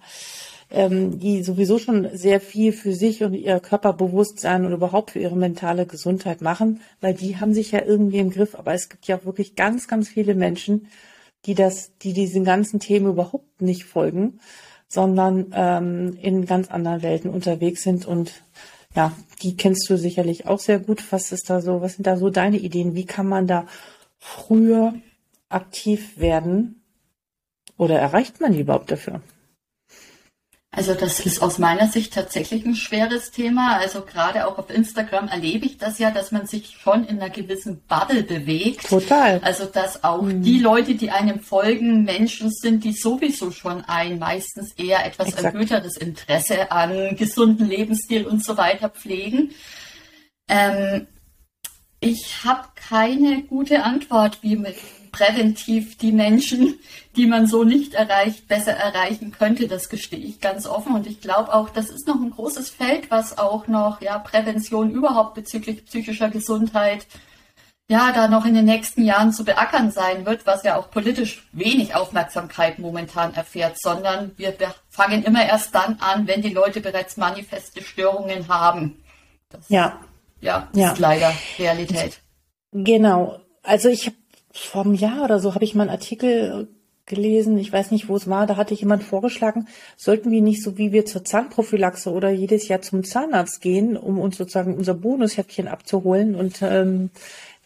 ähm, 0.71 1.19
die 1.19 1.43
sowieso 1.43 1.77
schon 1.79 2.09
sehr 2.13 2.39
viel 2.41 2.71
für 2.71 2.93
sich 2.93 3.23
und 3.23 3.33
ihr 3.33 3.59
Körperbewusstsein 3.59 4.65
und 4.65 4.73
überhaupt 4.73 5.11
für 5.11 5.19
ihre 5.19 5.35
mentale 5.35 5.85
Gesundheit 5.85 6.41
machen, 6.41 6.81
weil 7.01 7.13
die 7.13 7.37
haben 7.37 7.53
sich 7.53 7.71
ja 7.71 7.83
irgendwie 7.83 8.19
im 8.19 8.31
Griff. 8.31 8.55
Aber 8.55 8.73
es 8.73 8.89
gibt 8.89 9.07
ja 9.07 9.17
auch 9.17 9.25
wirklich 9.25 9.55
ganz, 9.55 9.87
ganz 9.87 10.09
viele 10.09 10.35
Menschen, 10.35 10.87
die 11.45 11.55
das, 11.55 11.97
die 11.97 12.13
diesen 12.13 12.43
ganzen 12.43 12.79
Themen 12.79 13.07
überhaupt 13.07 13.61
nicht 13.61 13.85
folgen, 13.85 14.39
sondern 14.87 15.51
ähm, 15.53 16.17
in 16.21 16.45
ganz 16.45 16.69
anderen 16.69 17.01
Welten 17.01 17.29
unterwegs 17.29 17.83
sind 17.83 18.05
und 18.05 18.43
ja, 18.95 19.13
die 19.41 19.55
kennst 19.55 19.89
du 19.89 19.97
sicherlich 19.97 20.47
auch 20.47 20.59
sehr 20.59 20.79
gut. 20.79 21.03
Was 21.11 21.31
ist 21.31 21.49
da 21.49 21.61
so, 21.61 21.81
was 21.81 21.93
sind 21.93 22.07
da 22.07 22.17
so 22.17 22.29
deine 22.29 22.57
Ideen? 22.57 22.93
Wie 22.93 23.05
kann 23.05 23.27
man 23.27 23.47
da 23.47 23.65
früher 24.19 24.93
aktiv 25.47 26.19
werden? 26.19 26.81
Oder 27.77 27.99
erreicht 27.99 28.41
man 28.41 28.51
die 28.51 28.59
überhaupt 28.59 28.91
dafür? 28.91 29.21
Also 30.73 30.93
das 30.93 31.19
ist 31.19 31.41
aus 31.41 31.57
meiner 31.57 31.89
Sicht 31.89 32.13
tatsächlich 32.13 32.65
ein 32.65 32.75
schweres 32.75 33.31
Thema. 33.31 33.77
Also 33.77 34.03
gerade 34.03 34.47
auch 34.47 34.57
auf 34.57 34.69
Instagram 34.69 35.27
erlebe 35.27 35.65
ich 35.65 35.77
das 35.77 35.99
ja, 35.99 36.11
dass 36.11 36.31
man 36.31 36.47
sich 36.47 36.77
schon 36.81 37.05
in 37.05 37.19
einer 37.19 37.29
gewissen 37.29 37.81
Bubble 37.89 38.23
bewegt. 38.23 38.87
Total. 38.87 39.41
Also 39.43 39.65
dass 39.65 40.05
auch 40.05 40.21
mhm. 40.21 40.41
die 40.43 40.59
Leute, 40.59 40.95
die 40.95 41.11
einem 41.11 41.41
folgen, 41.41 42.05
Menschen 42.05 42.49
sind, 42.51 42.85
die 42.85 42.93
sowieso 42.93 43.51
schon 43.51 43.83
ein 43.83 44.17
meistens 44.17 44.71
eher 44.77 45.05
etwas 45.05 45.27
Exakt. 45.27 45.53
erhöhteres 45.53 45.97
Interesse 45.97 46.71
an 46.71 47.17
gesunden 47.17 47.67
Lebensstil 47.67 48.25
und 48.25 48.41
so 48.41 48.55
weiter 48.55 48.87
pflegen. 48.87 49.51
Ähm, 50.47 51.05
ich 52.01 52.43
habe 52.43 52.67
keine 52.75 53.43
gute 53.43 53.83
Antwort, 53.83 54.39
wie 54.41 54.55
mit 54.55 54.75
präventiv 55.11 55.97
die 55.97 56.11
Menschen, 56.11 56.79
die 57.15 57.27
man 57.27 57.45
so 57.45 57.63
nicht 57.63 57.93
erreicht, 57.93 58.47
besser 58.47 58.71
erreichen 58.71 59.31
könnte. 59.31 59.67
Das 59.67 59.87
gestehe 59.87 60.19
ich 60.19 60.41
ganz 60.41 60.65
offen. 60.65 60.95
Und 60.95 61.05
ich 61.05 61.21
glaube 61.21 61.53
auch, 61.53 61.69
das 61.69 61.89
ist 61.89 62.07
noch 62.07 62.15
ein 62.15 62.31
großes 62.31 62.71
Feld, 62.71 63.11
was 63.11 63.37
auch 63.37 63.67
noch, 63.67 64.01
ja, 64.01 64.17
Prävention 64.17 64.89
überhaupt 64.89 65.35
bezüglich 65.35 65.85
psychischer 65.85 66.29
Gesundheit, 66.29 67.05
ja, 67.87 68.11
da 68.13 68.29
noch 68.29 68.45
in 68.45 68.55
den 68.55 68.65
nächsten 68.65 69.03
Jahren 69.03 69.33
zu 69.33 69.43
beackern 69.43 69.91
sein 69.91 70.25
wird, 70.25 70.47
was 70.47 70.63
ja 70.63 70.77
auch 70.77 70.89
politisch 70.89 71.45
wenig 71.51 71.93
Aufmerksamkeit 71.93 72.79
momentan 72.79 73.33
erfährt, 73.33 73.79
sondern 73.79 74.31
wir 74.37 74.55
fangen 74.89 75.23
immer 75.23 75.45
erst 75.45 75.75
dann 75.75 75.97
an, 75.99 76.25
wenn 76.25 76.41
die 76.41 76.53
Leute 76.53 76.79
bereits 76.79 77.17
manifeste 77.17 77.83
Störungen 77.83 78.47
haben. 78.47 79.03
Das, 79.49 79.67
ja. 79.67 79.99
Ja, 80.41 80.69
ja. 80.73 80.91
ist 80.91 80.99
leider 80.99 81.33
Realität. 81.57 82.19
Genau. 82.71 83.39
Also 83.63 83.89
ich 83.89 84.07
habe 84.07 84.15
vor 84.51 84.83
einem 84.83 84.95
Jahr 84.95 85.23
oder 85.23 85.39
so 85.39 85.55
habe 85.55 85.63
ich 85.63 85.75
mal 85.75 85.83
einen 85.83 85.91
Artikel 85.91 86.67
gelesen, 87.05 87.57
ich 87.57 87.71
weiß 87.71 87.91
nicht, 87.91 88.09
wo 88.09 88.15
es 88.15 88.29
war, 88.29 88.47
da 88.47 88.55
hatte 88.57 88.73
ich 88.73 88.81
jemand 88.81 89.03
vorgeschlagen, 89.03 89.67
sollten 89.97 90.31
wir 90.31 90.41
nicht 90.41 90.63
so 90.63 90.77
wie 90.77 90.91
wir 90.91 91.05
zur 91.05 91.25
Zahnprophylaxe 91.25 92.11
oder 92.11 92.29
jedes 92.29 92.67
Jahr 92.67 92.81
zum 92.81 93.03
Zahnarzt 93.03 93.61
gehen, 93.61 93.97
um 93.97 94.19
uns 94.19 94.37
sozusagen 94.37 94.75
unser 94.75 94.93
Bonushäppchen 94.93 95.67
abzuholen 95.67 96.35
und 96.35 96.61
ähm, 96.61 97.09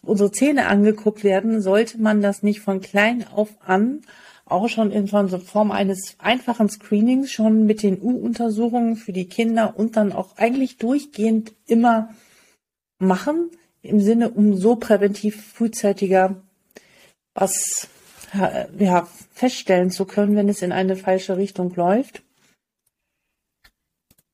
unsere 0.02 0.32
Zähne 0.32 0.68
angeguckt 0.68 1.24
werden, 1.24 1.62
sollte 1.62 2.00
man 2.00 2.22
das 2.22 2.44
nicht 2.44 2.62
von 2.62 2.82
klein 2.82 3.26
auf 3.34 3.50
an 3.66 4.02
auch 4.48 4.70
schon 4.70 4.92
in 4.92 5.08
Form 5.08 5.72
eines 5.72 6.16
einfachen 6.20 6.70
Screenings 6.70 7.32
schon 7.32 7.66
mit 7.66 7.82
den 7.82 8.00
U-Untersuchungen 8.00 8.96
für 8.96 9.12
die 9.12 9.26
Kinder 9.26 9.74
und 9.76 9.98
dann 9.98 10.12
auch 10.12 10.38
eigentlich 10.38 10.78
durchgehend 10.78 11.54
immer 11.66 12.10
machen, 13.00 13.52
im 13.82 14.00
Sinne, 14.00 14.30
um 14.30 14.58
so 14.58 14.76
präventiv 14.76 15.54
frühzeitiger 15.54 16.42
was 17.34 17.90
ja, 18.80 19.08
feststellen 19.34 19.92
zu 19.92 20.06
können, 20.06 20.36
wenn 20.36 20.50
es 20.50 20.62
in 20.62 20.72
eine 20.72 20.96
falsche 20.96 21.38
Richtung 21.38 21.74
läuft? 21.76 22.22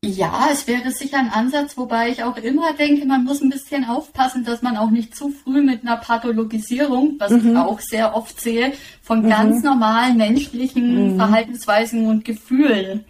Ja, 0.04 0.50
es 0.52 0.66
wäre 0.66 0.90
sicher 0.90 1.20
ein 1.20 1.30
Ansatz, 1.30 1.78
wobei 1.78 2.10
ich 2.10 2.24
auch 2.24 2.38
immer 2.38 2.74
denke, 2.74 3.06
man 3.06 3.24
muss 3.24 3.40
ein 3.42 3.52
bisschen 3.52 3.86
aufpassen, 3.86 4.44
dass 4.44 4.64
man 4.64 4.76
auch 4.76 4.90
nicht 4.90 5.16
zu 5.16 5.30
früh 5.30 5.62
mit 5.62 5.84
einer 5.84 5.98
Pathologisierung, 5.98 7.18
was 7.20 7.32
mhm. 7.32 7.52
ich 7.52 7.58
auch 7.58 7.80
sehr 7.80 8.16
oft 8.16 8.42
sehe, 8.42 8.74
von 9.04 9.22
mhm. 9.22 9.30
ganz 9.30 9.64
normalen 9.64 10.18
menschlichen 10.18 11.14
mhm. 11.14 11.16
Verhaltensweisen 11.18 12.08
und 12.08 12.26
Gefühlen 12.26 13.06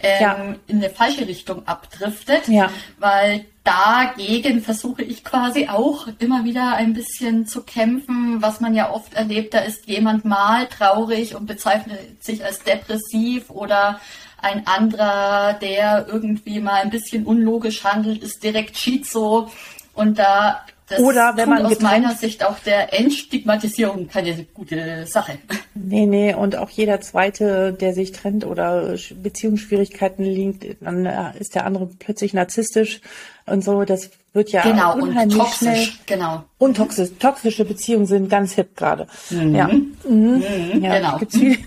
ähm, 0.00 0.20
ja. 0.20 0.54
in 0.66 0.76
eine 0.78 0.90
falsche 0.90 1.26
Richtung 1.26 1.66
abdriftet. 1.66 2.48
Ja. 2.48 2.70
Weil 2.98 3.46
dagegen 3.64 4.62
versuche 4.62 5.02
ich 5.02 5.24
quasi 5.24 5.68
auch 5.68 6.08
immer 6.18 6.44
wieder 6.44 6.74
ein 6.74 6.94
bisschen 6.94 7.46
zu 7.46 7.62
kämpfen, 7.62 8.40
was 8.40 8.60
man 8.60 8.74
ja 8.74 8.90
oft 8.90 9.14
erlebt, 9.14 9.52
da 9.52 9.58
ist 9.58 9.86
jemand 9.86 10.24
mal 10.24 10.66
traurig 10.66 11.34
und 11.34 11.46
bezeichnet 11.46 12.24
sich 12.24 12.44
als 12.44 12.62
depressiv 12.62 13.50
oder 13.50 14.00
ein 14.40 14.66
anderer, 14.66 15.54
der 15.54 16.06
irgendwie 16.08 16.60
mal 16.60 16.82
ein 16.82 16.90
bisschen 16.90 17.26
unlogisch 17.26 17.84
handelt, 17.84 18.22
ist 18.22 18.42
direkt 18.42 18.78
Schizo. 18.78 19.50
Und 19.94 20.18
da 20.18 20.64
das 20.88 21.00
Oder 21.00 21.34
wenn 21.36 21.48
man 21.50 21.66
aus 21.66 21.80
meiner 21.80 22.14
Sicht 22.14 22.44
auch 22.44 22.58
der 22.60 22.98
Entstigmatisierung 22.98 24.08
keine 24.08 24.44
gute 24.54 25.06
Sache. 25.06 25.38
Nee, 25.74 26.06
nee, 26.06 26.34
und 26.34 26.56
auch 26.56 26.70
jeder 26.70 27.00
zweite, 27.00 27.72
der 27.72 27.92
sich 27.92 28.12
trennt 28.12 28.46
oder 28.46 28.96
Beziehungsschwierigkeiten 29.22 30.24
liegt, 30.24 30.82
dann 30.82 31.06
äh, 31.06 31.38
ist 31.38 31.54
der 31.54 31.66
andere 31.66 31.88
plötzlich 31.98 32.32
narzisstisch 32.32 33.00
und 33.46 33.62
so. 33.62 33.84
Das 33.84 34.10
wird 34.32 34.50
ja 34.50 34.62
genau, 34.62 34.94
unheimlich 34.94 35.36
und 35.36 35.44
toxisch, 35.44 35.84
schnell. 35.84 36.18
Genau. 36.18 36.44
Und 36.58 36.76
toxisch, 36.76 37.10
toxische 37.18 37.64
Beziehungen 37.64 38.06
sind 38.06 38.28
ganz 38.30 38.52
hip 38.54 38.76
gerade. 38.76 39.06
Mhm. 39.30 39.54
Ja. 39.54 39.68
Mhm. 39.68 39.94
Mhm. 40.08 40.82
ja. 40.82 40.98
Genau. 40.98 41.18
Gibt's 41.18 41.36
viele, 41.36 41.58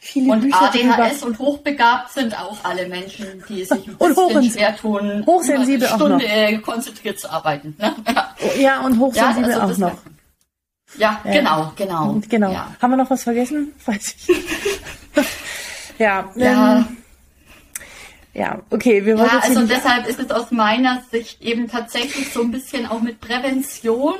viele 0.00 0.32
und 0.32 0.40
Bücher 0.40 0.62
ADHS 0.62 0.96
darüber. 0.96 1.26
und 1.26 1.38
hochbegabt 1.38 2.12
sind 2.12 2.38
auch 2.38 2.58
alle 2.62 2.88
Menschen, 2.88 3.42
die 3.48 3.64
sich 3.64 3.86
ein 3.88 3.96
bisschen 3.96 4.50
schwer 4.50 4.76
tun, 4.76 5.24
hochsensibel 5.26 5.86
eine 5.86 5.96
Stunde 5.96 6.26
auch 6.26 6.50
noch. 6.52 6.62
konzentriert 6.62 7.18
zu 7.18 7.30
arbeiten. 7.30 7.76
Ne? 7.78 7.94
Ja. 8.06 8.34
ja, 8.58 8.80
und 8.80 8.98
hochsensibel 8.98 9.50
ja, 9.50 9.60
also 9.60 9.84
auch 9.86 9.90
noch. 9.90 9.98
Ja, 10.98 11.20
ja, 11.24 11.32
genau, 11.32 11.72
genau. 11.76 12.20
Genau. 12.28 12.54
Haben 12.80 12.90
wir 12.90 12.96
noch 12.96 13.10
was 13.10 13.22
vergessen? 13.22 13.72
Weiß 13.86 14.14
ich. 14.16 14.28
ja. 15.98 16.30
Ja. 16.34 16.76
Ähm, 16.76 16.96
ja, 18.34 18.62
okay, 18.70 19.04
wir 19.04 19.18
wollen 19.18 19.28
Ja, 19.28 19.40
also 19.40 19.66
deshalb 19.66 20.06
ist 20.06 20.18
es 20.18 20.30
aus 20.30 20.50
meiner 20.50 21.02
Sicht 21.10 21.42
eben 21.42 21.68
tatsächlich 21.68 22.32
so 22.32 22.40
ein 22.40 22.50
bisschen 22.50 22.86
auch 22.86 23.00
mit 23.00 23.20
Prävention. 23.20 24.14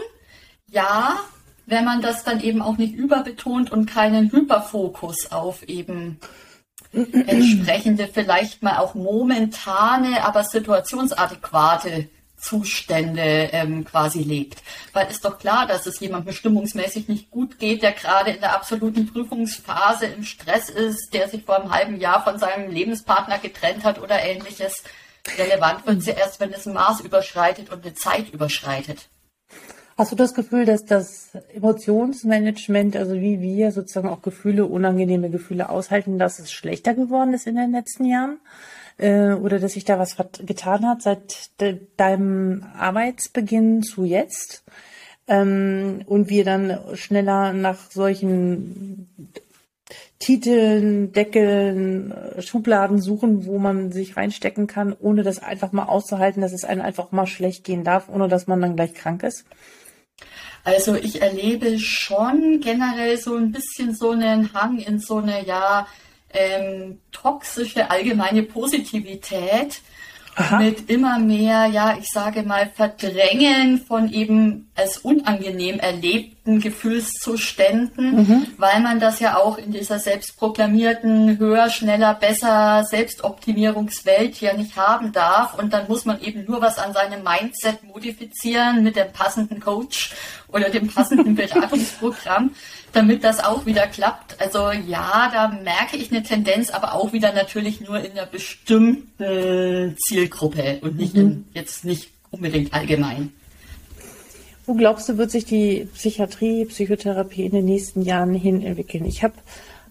Ja, 0.68 1.18
wenn 1.66 1.84
man 1.84 2.02
das 2.02 2.24
dann 2.24 2.40
eben 2.40 2.62
auch 2.62 2.76
nicht 2.76 2.94
überbetont 2.94 3.70
und 3.70 3.86
keinen 3.86 4.30
Hyperfokus 4.32 5.30
auf 5.30 5.62
eben 5.64 6.18
entsprechende, 6.92 8.08
vielleicht 8.12 8.62
mal 8.62 8.78
auch 8.78 8.94
momentane, 8.94 10.24
aber 10.24 10.44
situationsadäquate 10.44 12.08
Zustände 12.42 13.50
ähm, 13.52 13.84
quasi 13.84 14.22
legt. 14.22 14.62
Weil 14.92 15.08
ist 15.08 15.24
doch 15.24 15.38
klar, 15.38 15.66
dass 15.66 15.86
es 15.86 16.00
jemandem 16.00 16.34
stimmungsmäßig 16.34 17.08
nicht 17.08 17.30
gut 17.30 17.58
geht, 17.58 17.82
der 17.82 17.92
gerade 17.92 18.32
in 18.32 18.40
der 18.40 18.54
absoluten 18.54 19.06
Prüfungsphase 19.06 20.06
im 20.06 20.24
Stress 20.24 20.68
ist, 20.68 21.14
der 21.14 21.28
sich 21.28 21.44
vor 21.44 21.60
einem 21.60 21.72
halben 21.72 22.00
Jahr 22.00 22.24
von 22.24 22.38
seinem 22.38 22.70
Lebenspartner 22.70 23.38
getrennt 23.38 23.84
hat 23.84 24.00
oder 24.00 24.20
ähnliches. 24.20 24.82
Relevant 25.38 25.86
wird 25.86 26.02
sie 26.02 26.10
erst, 26.10 26.40
wenn 26.40 26.52
es 26.52 26.66
ein 26.66 26.74
Maß 26.74 27.00
überschreitet 27.02 27.70
und 27.70 27.84
eine 27.84 27.94
Zeit 27.94 28.30
überschreitet. 28.30 29.08
Hast 30.02 30.10
du 30.10 30.16
das 30.16 30.34
Gefühl, 30.34 30.64
dass 30.64 30.84
das 30.84 31.30
Emotionsmanagement, 31.54 32.96
also 32.96 33.14
wie 33.14 33.40
wir 33.40 33.70
sozusagen 33.70 34.08
auch 34.08 34.20
Gefühle, 34.20 34.66
unangenehme 34.66 35.30
Gefühle 35.30 35.68
aushalten, 35.68 36.18
dass 36.18 36.40
es 36.40 36.50
schlechter 36.50 36.94
geworden 36.94 37.34
ist 37.34 37.46
in 37.46 37.54
den 37.54 37.70
letzten 37.70 38.06
Jahren? 38.06 38.40
Äh, 38.98 39.34
oder 39.34 39.60
dass 39.60 39.74
sich 39.74 39.84
da 39.84 40.00
was 40.00 40.16
getan 40.44 40.88
hat 40.88 41.02
seit 41.02 41.60
de 41.60 41.82
deinem 41.96 42.64
Arbeitsbeginn 42.76 43.84
zu 43.84 44.04
jetzt? 44.04 44.64
Ähm, 45.28 46.02
und 46.06 46.28
wir 46.28 46.44
dann 46.44 46.80
schneller 46.94 47.52
nach 47.52 47.88
solchen 47.92 49.08
Titeln, 50.18 51.12
Deckeln, 51.12 52.12
Schubladen 52.40 53.00
suchen, 53.00 53.46
wo 53.46 53.60
man 53.60 53.92
sich 53.92 54.16
reinstecken 54.16 54.66
kann, 54.66 54.96
ohne 54.98 55.22
das 55.22 55.40
einfach 55.40 55.70
mal 55.70 55.84
auszuhalten, 55.84 56.42
dass 56.42 56.52
es 56.52 56.64
einem 56.64 56.82
einfach 56.82 57.12
mal 57.12 57.28
schlecht 57.28 57.62
gehen 57.62 57.84
darf, 57.84 58.08
ohne 58.08 58.26
dass 58.26 58.48
man 58.48 58.60
dann 58.60 58.74
gleich 58.74 58.94
krank 58.94 59.22
ist? 59.22 59.44
Also 60.64 60.94
ich 60.94 61.20
erlebe 61.20 61.78
schon 61.78 62.60
generell 62.60 63.18
so 63.18 63.34
ein 63.34 63.50
bisschen 63.50 63.94
so 63.94 64.10
einen 64.10 64.52
Hang 64.54 64.78
in 64.78 65.00
so 65.00 65.18
eine 65.18 65.44
ja 65.44 65.86
ähm, 66.30 67.00
toxische 67.10 67.90
allgemeine 67.90 68.42
Positivität 68.42 69.80
Aha. 70.34 70.58
mit 70.58 70.88
immer 70.88 71.18
mehr, 71.18 71.66
ja, 71.66 71.96
ich 72.00 72.08
sage 72.08 72.42
mal, 72.42 72.70
Verdrängen 72.74 73.78
von 73.78 74.10
eben 74.10 74.70
als 74.74 74.96
unangenehm 74.96 75.78
erlebten 75.78 76.58
Gefühlszuständen, 76.58 78.16
mhm. 78.16 78.46
weil 78.56 78.80
man 78.80 78.98
das 78.98 79.20
ja 79.20 79.36
auch 79.36 79.58
in 79.58 79.72
dieser 79.72 79.98
selbstproklamierten 79.98 81.38
höher, 81.38 81.68
schneller, 81.68 82.14
besser 82.14 82.82
Selbstoptimierungswelt 82.84 84.40
ja 84.40 84.54
nicht 84.54 84.76
haben 84.76 85.12
darf. 85.12 85.58
Und 85.58 85.74
dann 85.74 85.86
muss 85.88 86.06
man 86.06 86.20
eben 86.22 86.46
nur 86.46 86.62
was 86.62 86.78
an 86.78 86.94
seinem 86.94 87.22
Mindset 87.22 87.84
modifizieren 87.84 88.82
mit 88.82 88.96
dem 88.96 89.12
passenden 89.12 89.60
Coach 89.60 90.14
oder 90.48 90.70
dem 90.70 90.88
passenden 90.88 91.34
Beratungsprogramm 91.36 92.52
damit 92.92 93.24
das 93.24 93.42
auch 93.42 93.66
wieder 93.66 93.86
klappt. 93.86 94.40
Also 94.40 94.70
ja, 94.70 95.30
da 95.32 95.48
merke 95.48 95.96
ich 95.96 96.10
eine 96.10 96.22
Tendenz, 96.22 96.70
aber 96.70 96.94
auch 96.94 97.12
wieder 97.12 97.32
natürlich 97.32 97.80
nur 97.80 97.98
in 97.98 98.12
einer 98.12 98.26
bestimmten 98.26 99.96
Zielgruppe 100.06 100.78
und 100.82 100.96
nicht 100.96 101.14
in, 101.14 101.26
mhm. 101.26 101.44
jetzt 101.54 101.84
nicht 101.84 102.10
unbedingt 102.30 102.72
allgemein. 102.74 103.32
Wo 104.64 104.74
glaubst 104.74 105.08
du, 105.08 105.18
wird 105.18 105.30
sich 105.30 105.44
die 105.44 105.88
Psychiatrie, 105.94 106.66
Psychotherapie 106.66 107.44
in 107.44 107.52
den 107.52 107.64
nächsten 107.64 108.02
Jahren 108.02 108.34
hin 108.34 108.62
entwickeln? 108.62 109.04
Ich 109.04 109.24
habe 109.24 109.34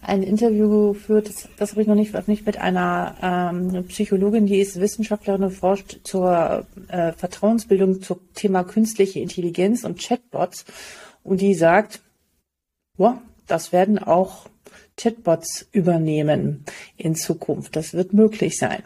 ein 0.01 0.23
Interview 0.23 0.93
geführt, 0.93 1.29
das, 1.29 1.49
das 1.57 1.71
habe 1.71 1.81
ich 1.81 1.87
noch 1.87 1.95
nicht 1.95 2.11
veröffentlicht, 2.11 2.45
mit 2.45 2.57
einer 2.57 3.15
ähm, 3.21 3.85
Psychologin, 3.87 4.47
die 4.47 4.59
ist 4.59 4.79
Wissenschaftlerin 4.79 5.43
und 5.43 5.51
forscht 5.51 5.99
zur 6.03 6.65
äh, 6.87 7.11
Vertrauensbildung 7.13 8.01
zum 8.01 8.19
Thema 8.33 8.63
künstliche 8.63 9.19
Intelligenz 9.19 9.83
und 9.83 9.99
Chatbots. 9.99 10.65
Und 11.23 11.41
die 11.41 11.53
sagt, 11.53 12.01
ja, 13.01 13.21
das 13.47 13.71
werden 13.71 13.99
auch 13.99 14.47
Chatbots 14.97 15.67
übernehmen 15.71 16.65
in 16.97 17.15
Zukunft. 17.15 17.75
Das 17.75 17.93
wird 17.93 18.13
möglich 18.13 18.57
sein. 18.57 18.83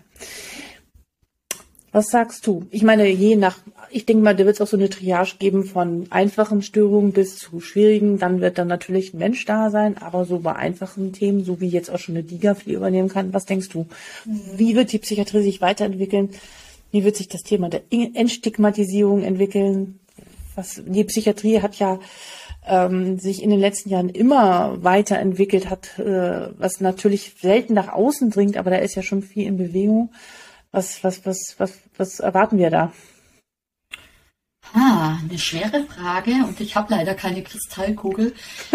Was 1.91 2.07
sagst 2.07 2.45
du? 2.45 2.65
Ich 2.71 2.83
meine, 2.83 3.07
je 3.07 3.37
nach, 3.37 3.57
ich 3.89 4.05
denke 4.05 4.21
mal, 4.21 4.35
da 4.35 4.45
wird 4.45 4.55
es 4.55 4.61
auch 4.61 4.67
so 4.67 4.75
eine 4.75 4.89
Triage 4.89 5.37
geben 5.39 5.63
von 5.63 6.07
einfachen 6.09 6.61
Störungen 6.61 7.13
bis 7.13 7.37
zu 7.37 7.61
schwierigen. 7.61 8.19
Dann 8.19 8.41
wird 8.41 8.57
dann 8.57 8.67
natürlich 8.67 9.13
ein 9.13 9.19
Mensch 9.19 9.45
da 9.45 9.69
sein, 9.69 9.97
aber 9.97 10.25
so 10.25 10.39
bei 10.39 10.53
einfachen 10.53 11.13
Themen, 11.13 11.45
so 11.45 11.61
wie 11.61 11.69
jetzt 11.69 11.89
auch 11.89 11.99
schon 11.99 12.15
eine 12.15 12.25
Diga 12.25 12.53
viel 12.55 12.75
übernehmen 12.75 13.07
kann. 13.07 13.33
Was 13.33 13.45
denkst 13.45 13.69
du? 13.69 13.85
Wie 14.25 14.75
wird 14.75 14.91
die 14.91 14.99
Psychiatrie 14.99 15.41
sich 15.41 15.61
weiterentwickeln? 15.61 16.31
Wie 16.91 17.05
wird 17.05 17.15
sich 17.15 17.29
das 17.29 17.43
Thema 17.43 17.69
der 17.69 17.83
Entstigmatisierung 17.89 19.23
entwickeln? 19.23 19.99
Was, 20.55 20.81
die 20.85 21.03
Psychiatrie 21.05 21.61
hat 21.61 21.75
ja 21.75 21.99
ähm, 22.67 23.19
sich 23.19 23.41
in 23.43 23.49
den 23.49 23.59
letzten 23.59 23.89
Jahren 23.89 24.09
immer 24.09 24.83
weiterentwickelt 24.83 25.69
hat, 25.69 25.99
äh, 25.99 26.49
was 26.57 26.81
natürlich 26.81 27.35
selten 27.39 27.73
nach 27.73 27.89
außen 27.89 28.29
dringt, 28.31 28.57
aber 28.57 28.71
da 28.71 28.77
ist 28.77 28.95
ja 28.95 29.03
schon 29.03 29.21
viel 29.21 29.45
in 29.45 29.57
Bewegung. 29.57 30.11
Was, 30.71 31.03
was, 31.03 31.25
was, 31.25 31.55
was, 31.57 31.73
was 31.97 32.19
erwarten 32.19 32.57
wir 32.57 32.69
da? 32.69 32.91
Ah, 34.73 35.19
eine 35.21 35.37
schwere 35.37 35.83
Frage 35.83 36.31
und 36.45 36.59
ich 36.59 36.75
habe 36.75 36.93
leider 36.93 37.13
keine 37.13 37.43
Kristallkugel. 37.43 38.33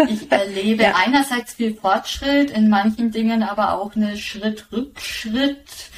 Ich 0.09 0.31
erlebe 0.31 0.83
ja. 0.83 0.95
einerseits 0.95 1.53
viel 1.53 1.75
Fortschritt, 1.75 2.49
in 2.49 2.69
manchen 2.69 3.11
Dingen 3.11 3.43
aber 3.43 3.73
auch 3.73 3.95
eine 3.95 4.17
Schritt-Rückschritt 4.17 5.91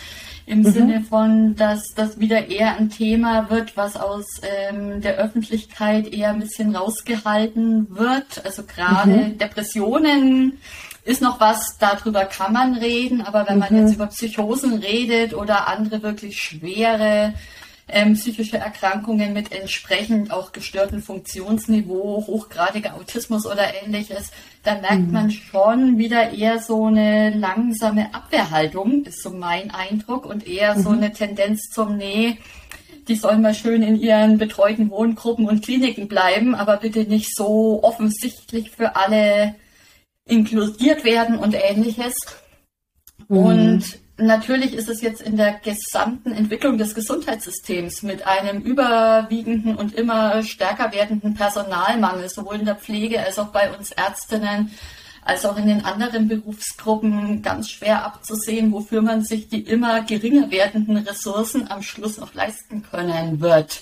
im 0.45 0.59
mhm. 0.59 0.71
Sinne 0.71 1.01
von, 1.01 1.55
dass 1.55 1.93
das 1.95 2.19
wieder 2.19 2.49
eher 2.49 2.75
ein 2.77 2.89
Thema 2.89 3.49
wird, 3.49 3.77
was 3.77 3.95
aus 3.95 4.25
ähm, 4.41 5.01
der 5.01 5.15
Öffentlichkeit 5.15 6.07
eher 6.11 6.29
ein 6.29 6.39
bisschen 6.39 6.75
rausgehalten 6.75 7.95
wird. 7.95 8.43
Also 8.45 8.63
gerade 8.63 9.11
mhm. 9.11 9.37
Depressionen 9.37 10.59
ist 11.05 11.21
noch 11.21 11.39
was, 11.39 11.77
darüber 11.79 12.25
kann 12.25 12.53
man 12.53 12.75
reden, 12.75 13.21
aber 13.21 13.47
wenn 13.47 13.59
man 13.59 13.73
mhm. 13.73 13.79
jetzt 13.79 13.95
über 13.95 14.07
Psychosen 14.07 14.75
redet 14.75 15.33
oder 15.33 15.67
andere 15.67 16.01
wirklich 16.01 16.39
schwere 16.39 17.33
ähm, 17.87 18.13
psychische 18.13 18.57
Erkrankungen 18.57 19.33
mit 19.33 19.51
entsprechend 19.51 20.31
auch 20.31 20.51
gestörtem 20.51 21.01
Funktionsniveau, 21.01 22.25
hochgradiger 22.27 22.95
Autismus 22.95 23.45
oder 23.45 23.73
ähnliches, 23.83 24.31
da 24.63 24.75
merkt 24.75 25.07
mhm. 25.07 25.11
man 25.11 25.31
schon 25.31 25.97
wieder 25.97 26.31
eher 26.31 26.59
so 26.59 26.85
eine 26.85 27.31
langsame 27.31 28.13
Abwehrhaltung, 28.13 29.03
ist 29.05 29.21
so 29.21 29.31
mein 29.31 29.71
Eindruck, 29.71 30.25
und 30.25 30.47
eher 30.47 30.75
mhm. 30.75 30.83
so 30.83 30.89
eine 30.89 31.11
Tendenz 31.11 31.69
zum 31.69 31.97
Nee, 31.97 32.37
die 33.07 33.15
sollen 33.15 33.41
mal 33.41 33.53
schön 33.53 33.83
in 33.83 33.97
ihren 33.97 34.37
betreuten 34.37 34.89
Wohngruppen 34.89 35.47
und 35.47 35.63
Kliniken 35.63 36.07
bleiben, 36.07 36.55
aber 36.55 36.77
bitte 36.77 37.03
nicht 37.03 37.35
so 37.35 37.83
offensichtlich 37.83 38.71
für 38.71 38.95
alle 38.95 39.55
inkludiert 40.25 41.03
werden 41.03 41.37
und 41.37 41.53
ähnliches. 41.53 42.13
Mhm. 43.27 43.37
Und 43.37 44.02
natürlich 44.17 44.73
ist 44.73 44.89
es 44.89 45.01
jetzt 45.01 45.21
in 45.21 45.37
der 45.37 45.53
gesamten 45.53 46.31
Entwicklung 46.31 46.77
des 46.77 46.95
Gesundheitssystems 46.95 48.03
mit 48.03 48.25
einem 48.27 48.61
überwiegenden 48.61 49.75
und 49.75 49.95
immer 49.95 50.43
stärker 50.43 50.91
werdenden 50.91 51.33
Personalmangel, 51.33 52.29
sowohl 52.29 52.55
in 52.55 52.65
der 52.65 52.75
Pflege 52.75 53.19
als 53.19 53.39
auch 53.39 53.49
bei 53.49 53.75
uns 53.75 53.91
Ärztinnen, 53.91 54.71
als 55.25 55.45
auch 55.45 55.57
in 55.57 55.67
den 55.67 55.85
anderen 55.85 56.27
Berufsgruppen 56.27 57.41
ganz 57.41 57.69
schwer 57.69 58.05
abzusehen, 58.05 58.71
wofür 58.71 59.01
man 59.01 59.23
sich 59.23 59.47
die 59.47 59.61
immer 59.61 60.01
geringer 60.01 60.51
werdenden 60.51 60.97
Ressourcen 60.97 61.69
am 61.69 61.81
Schluss 61.81 62.17
noch 62.17 62.33
leisten 62.33 62.83
können 62.83 63.39
wird. 63.39 63.81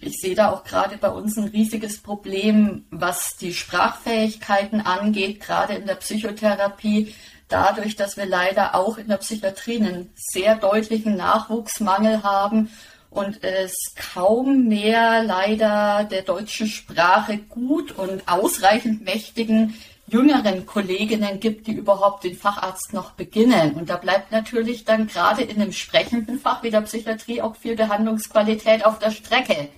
Ich 0.00 0.20
sehe 0.20 0.34
da 0.34 0.52
auch 0.52 0.64
gerade 0.64 0.96
bei 0.96 1.08
uns 1.08 1.36
ein 1.36 1.48
riesiges 1.48 1.98
Problem, 1.98 2.84
was 2.90 3.36
die 3.36 3.52
Sprachfähigkeiten 3.52 4.80
angeht, 4.80 5.40
gerade 5.40 5.74
in 5.74 5.86
der 5.86 5.96
Psychotherapie. 5.96 7.14
Dadurch, 7.48 7.96
dass 7.96 8.16
wir 8.16 8.26
leider 8.26 8.74
auch 8.74 8.98
in 8.98 9.08
der 9.08 9.16
Psychiatrie 9.16 9.76
einen 9.76 10.12
sehr 10.14 10.56
deutlichen 10.56 11.16
Nachwuchsmangel 11.16 12.22
haben 12.22 12.70
und 13.10 13.42
es 13.42 13.74
kaum 13.96 14.68
mehr 14.68 15.22
leider 15.22 16.04
der 16.04 16.22
deutschen 16.22 16.66
Sprache 16.66 17.38
gut 17.38 17.92
und 17.92 18.28
ausreichend 18.28 19.04
mächtigen 19.04 19.74
jüngeren 20.06 20.66
Kolleginnen 20.66 21.40
gibt, 21.40 21.66
die 21.66 21.72
überhaupt 21.72 22.24
den 22.24 22.36
Facharzt 22.36 22.92
noch 22.92 23.12
beginnen. 23.12 23.72
Und 23.74 23.90
da 23.90 23.96
bleibt 23.96 24.32
natürlich 24.32 24.84
dann 24.84 25.06
gerade 25.06 25.42
in 25.42 25.60
einem 25.60 25.72
sprechenden 25.72 26.38
Fach 26.38 26.62
wie 26.62 26.70
der 26.70 26.80
Psychiatrie 26.82 27.42
auch 27.42 27.56
viel 27.56 27.76
Behandlungsqualität 27.76 28.84
auf 28.84 28.98
der 28.98 29.10
Strecke. 29.10 29.68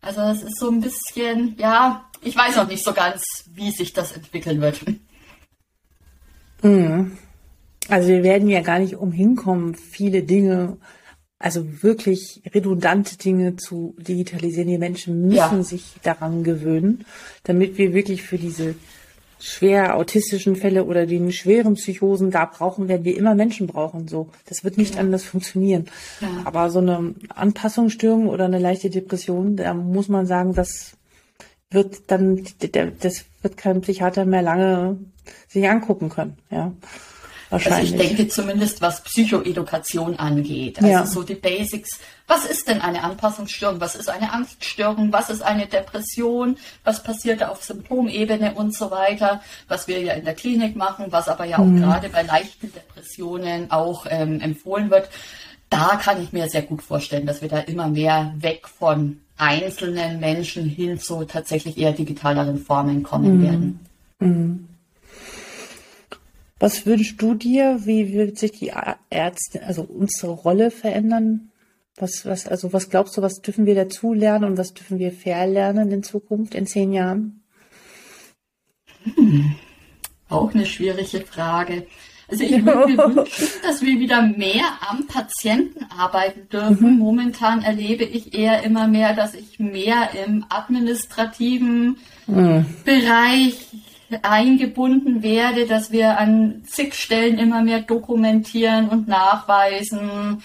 Also 0.00 0.20
es 0.22 0.42
ist 0.42 0.58
so 0.58 0.70
ein 0.70 0.80
bisschen, 0.80 1.56
ja, 1.58 2.04
ich 2.22 2.36
weiß 2.36 2.56
noch 2.56 2.68
nicht 2.68 2.84
so 2.84 2.92
ganz, 2.92 3.22
wie 3.54 3.70
sich 3.70 3.92
das 3.92 4.12
entwickeln 4.12 4.60
wird. 4.60 4.80
Mhm. 6.62 7.12
Also 7.88 8.08
wir 8.08 8.22
werden 8.22 8.48
ja 8.48 8.60
gar 8.60 8.78
nicht 8.78 8.96
umhin 8.96 9.36
kommen, 9.36 9.74
viele 9.74 10.22
Dinge, 10.22 10.76
also 11.38 11.82
wirklich 11.82 12.42
redundante 12.52 13.16
Dinge 13.16 13.56
zu 13.56 13.94
digitalisieren. 13.98 14.68
Die 14.68 14.78
Menschen 14.78 15.22
müssen 15.28 15.36
ja. 15.36 15.62
sich 15.62 15.94
daran 16.02 16.44
gewöhnen, 16.44 17.04
damit 17.44 17.78
wir 17.78 17.94
wirklich 17.94 18.22
für 18.22 18.38
diese 18.38 18.74
schwer 19.40 19.96
autistischen 19.96 20.56
Fälle 20.56 20.84
oder 20.84 21.06
den 21.06 21.30
schweren 21.32 21.74
Psychosen, 21.74 22.30
da 22.30 22.44
brauchen 22.44 22.88
werden 22.88 23.04
wir 23.04 23.16
immer 23.16 23.34
Menschen 23.34 23.66
brauchen. 23.68 24.08
So, 24.08 24.30
das 24.46 24.64
wird 24.64 24.76
nicht 24.78 24.96
ja. 24.96 25.00
anders 25.00 25.24
funktionieren. 25.24 25.86
Ja. 26.20 26.28
Aber 26.44 26.70
so 26.70 26.80
eine 26.80 27.14
Anpassungsstörung 27.28 28.28
oder 28.28 28.46
eine 28.46 28.58
leichte 28.58 28.90
Depression, 28.90 29.56
da 29.56 29.74
muss 29.74 30.08
man 30.08 30.26
sagen, 30.26 30.54
das 30.54 30.96
wird 31.70 32.10
dann, 32.10 32.44
das 33.00 33.24
wird 33.42 33.56
kein 33.56 33.80
Psychiater 33.80 34.24
mehr 34.24 34.42
lange 34.42 34.98
sich 35.48 35.68
angucken 35.68 36.08
können. 36.08 36.38
Ja. 36.50 36.72
Wahrscheinlich. 37.50 37.92
Also 37.92 38.02
ich 38.02 38.08
denke 38.08 38.28
zumindest, 38.28 38.82
was 38.82 39.02
Psychoedukation 39.02 40.18
angeht. 40.18 40.78
Also 40.78 40.90
ja. 40.90 41.06
so 41.06 41.22
die 41.22 41.34
Basics. 41.34 41.98
Was 42.26 42.44
ist 42.44 42.68
denn 42.68 42.82
eine 42.82 43.02
Anpassungsstörung? 43.02 43.80
Was 43.80 43.94
ist 43.94 44.10
eine 44.10 44.32
Angststörung? 44.32 45.12
Was 45.12 45.30
ist 45.30 45.42
eine 45.42 45.66
Depression? 45.66 46.58
Was 46.84 47.02
passiert 47.02 47.42
auf 47.42 47.64
Symptomebene 47.64 48.52
und 48.54 48.74
so 48.74 48.90
weiter? 48.90 49.40
Was 49.66 49.88
wir 49.88 50.00
ja 50.02 50.12
in 50.12 50.26
der 50.26 50.34
Klinik 50.34 50.76
machen, 50.76 51.06
was 51.08 51.28
aber 51.28 51.46
ja 51.46 51.58
auch 51.58 51.64
mhm. 51.64 51.80
gerade 51.80 52.10
bei 52.10 52.22
leichten 52.22 52.70
Depressionen 52.70 53.70
auch 53.70 54.06
ähm, 54.10 54.40
empfohlen 54.40 54.90
wird. 54.90 55.08
Da 55.70 55.96
kann 55.96 56.22
ich 56.22 56.32
mir 56.32 56.48
sehr 56.48 56.62
gut 56.62 56.82
vorstellen, 56.82 57.26
dass 57.26 57.40
wir 57.40 57.48
da 57.48 57.60
immer 57.60 57.88
mehr 57.88 58.34
weg 58.36 58.68
von 58.68 59.20
einzelnen 59.38 60.20
Menschen 60.20 60.66
hin 60.66 60.98
zu 60.98 61.24
tatsächlich 61.24 61.78
eher 61.78 61.92
digitaleren 61.92 62.58
Formen 62.58 63.02
kommen 63.02 63.38
mhm. 63.38 63.42
werden. 63.42 63.80
Mhm. 64.20 64.68
Was 66.58 66.86
wünschst 66.86 67.22
du 67.22 67.34
dir? 67.34 67.80
Wie 67.84 68.12
wird 68.12 68.36
sich 68.38 68.52
die 68.52 68.72
Ärzte, 69.10 69.62
also 69.62 69.82
unsere 69.82 70.32
Rolle 70.32 70.70
verändern? 70.70 71.50
Was, 71.96 72.26
was, 72.26 72.46
also 72.46 72.72
was 72.72 72.90
glaubst 72.90 73.16
du, 73.16 73.22
was 73.22 73.40
dürfen 73.40 73.66
wir 73.66 73.74
dazulernen 73.74 74.50
und 74.50 74.58
was 74.58 74.74
dürfen 74.74 74.98
wir 74.98 75.12
verlernen 75.12 75.90
in 75.92 76.02
Zukunft, 76.02 76.54
in 76.54 76.66
zehn 76.66 76.92
Jahren? 76.92 77.42
Hm. 79.04 79.54
Auch 80.28 80.52
eine 80.52 80.66
schwierige 80.66 81.20
Frage. 81.20 81.86
Also 82.30 82.44
ich 82.44 82.64
würde 82.64 82.92
mir 82.92 82.98
wünschen, 82.98 83.48
dass 83.62 83.80
wir 83.80 83.98
wieder 83.98 84.22
mehr 84.22 84.64
am 84.86 85.06
Patienten 85.06 85.86
arbeiten 85.96 86.48
dürfen. 86.50 86.94
Mhm. 86.94 86.98
Momentan 86.98 87.62
erlebe 87.62 88.04
ich 88.04 88.34
eher 88.34 88.62
immer 88.62 88.86
mehr, 88.86 89.14
dass 89.14 89.34
ich 89.34 89.58
mehr 89.58 90.10
im 90.26 90.44
administrativen 90.50 91.96
mhm. 92.26 92.66
Bereich 92.84 93.68
eingebunden 94.22 95.22
werde, 95.22 95.66
dass 95.66 95.90
wir 95.90 96.18
an 96.18 96.62
zig 96.66 96.94
Stellen 96.94 97.38
immer 97.38 97.62
mehr 97.62 97.80
dokumentieren 97.80 98.88
und 98.88 99.08
nachweisen 99.08 100.42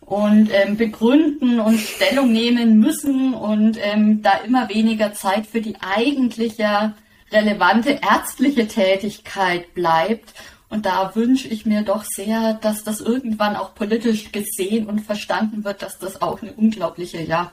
und 0.00 0.50
ähm, 0.52 0.76
begründen 0.76 1.60
und 1.60 1.78
Stellung 1.78 2.32
nehmen 2.32 2.78
müssen 2.78 3.34
und 3.34 3.78
ähm, 3.80 4.22
da 4.22 4.32
immer 4.46 4.68
weniger 4.68 5.14
Zeit 5.14 5.46
für 5.46 5.60
die 5.60 5.76
eigentliche 5.80 6.94
relevante 7.32 7.98
ärztliche 8.02 8.68
Tätigkeit 8.68 9.72
bleibt. 9.74 10.34
Und 10.68 10.86
da 10.86 11.14
wünsche 11.14 11.48
ich 11.48 11.66
mir 11.66 11.82
doch 11.82 12.04
sehr, 12.04 12.54
dass 12.54 12.82
das 12.82 13.00
irgendwann 13.00 13.56
auch 13.56 13.74
politisch 13.74 14.32
gesehen 14.32 14.86
und 14.86 15.00
verstanden 15.00 15.64
wird, 15.64 15.82
dass 15.82 15.98
das 15.98 16.20
auch 16.20 16.42
eine 16.42 16.52
unglaubliche, 16.52 17.22
ja, 17.22 17.52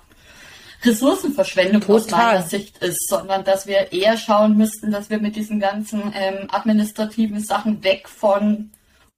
Ressourcenverschwendung 0.83 1.81
Total. 1.81 1.95
aus 1.95 2.11
meiner 2.11 2.41
Sicht 2.41 2.77
ist, 2.79 3.07
sondern 3.07 3.43
dass 3.43 3.67
wir 3.67 3.91
eher 3.91 4.17
schauen 4.17 4.57
müssten, 4.57 4.91
dass 4.91 5.09
wir 5.09 5.19
mit 5.19 5.35
diesen 5.35 5.59
ganzen 5.59 6.11
ähm, 6.15 6.47
administrativen 6.49 7.39
Sachen 7.39 7.83
weg 7.83 8.09
von 8.09 8.71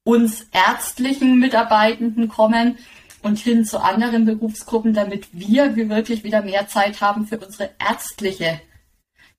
uns 0.03 0.47
ärztlichen 0.51 1.39
Mitarbeitenden 1.39 2.27
kommen 2.27 2.77
und 3.21 3.39
hin 3.39 3.63
zu 3.63 3.82
anderen 3.82 4.25
Berufsgruppen, 4.25 4.93
damit 4.93 5.27
wir 5.32 5.75
wirklich 5.77 6.25
wieder 6.25 6.41
mehr 6.41 6.67
Zeit 6.67 6.99
haben 6.99 7.25
für 7.25 7.38
unsere 7.38 7.69
ärztliche 7.79 8.60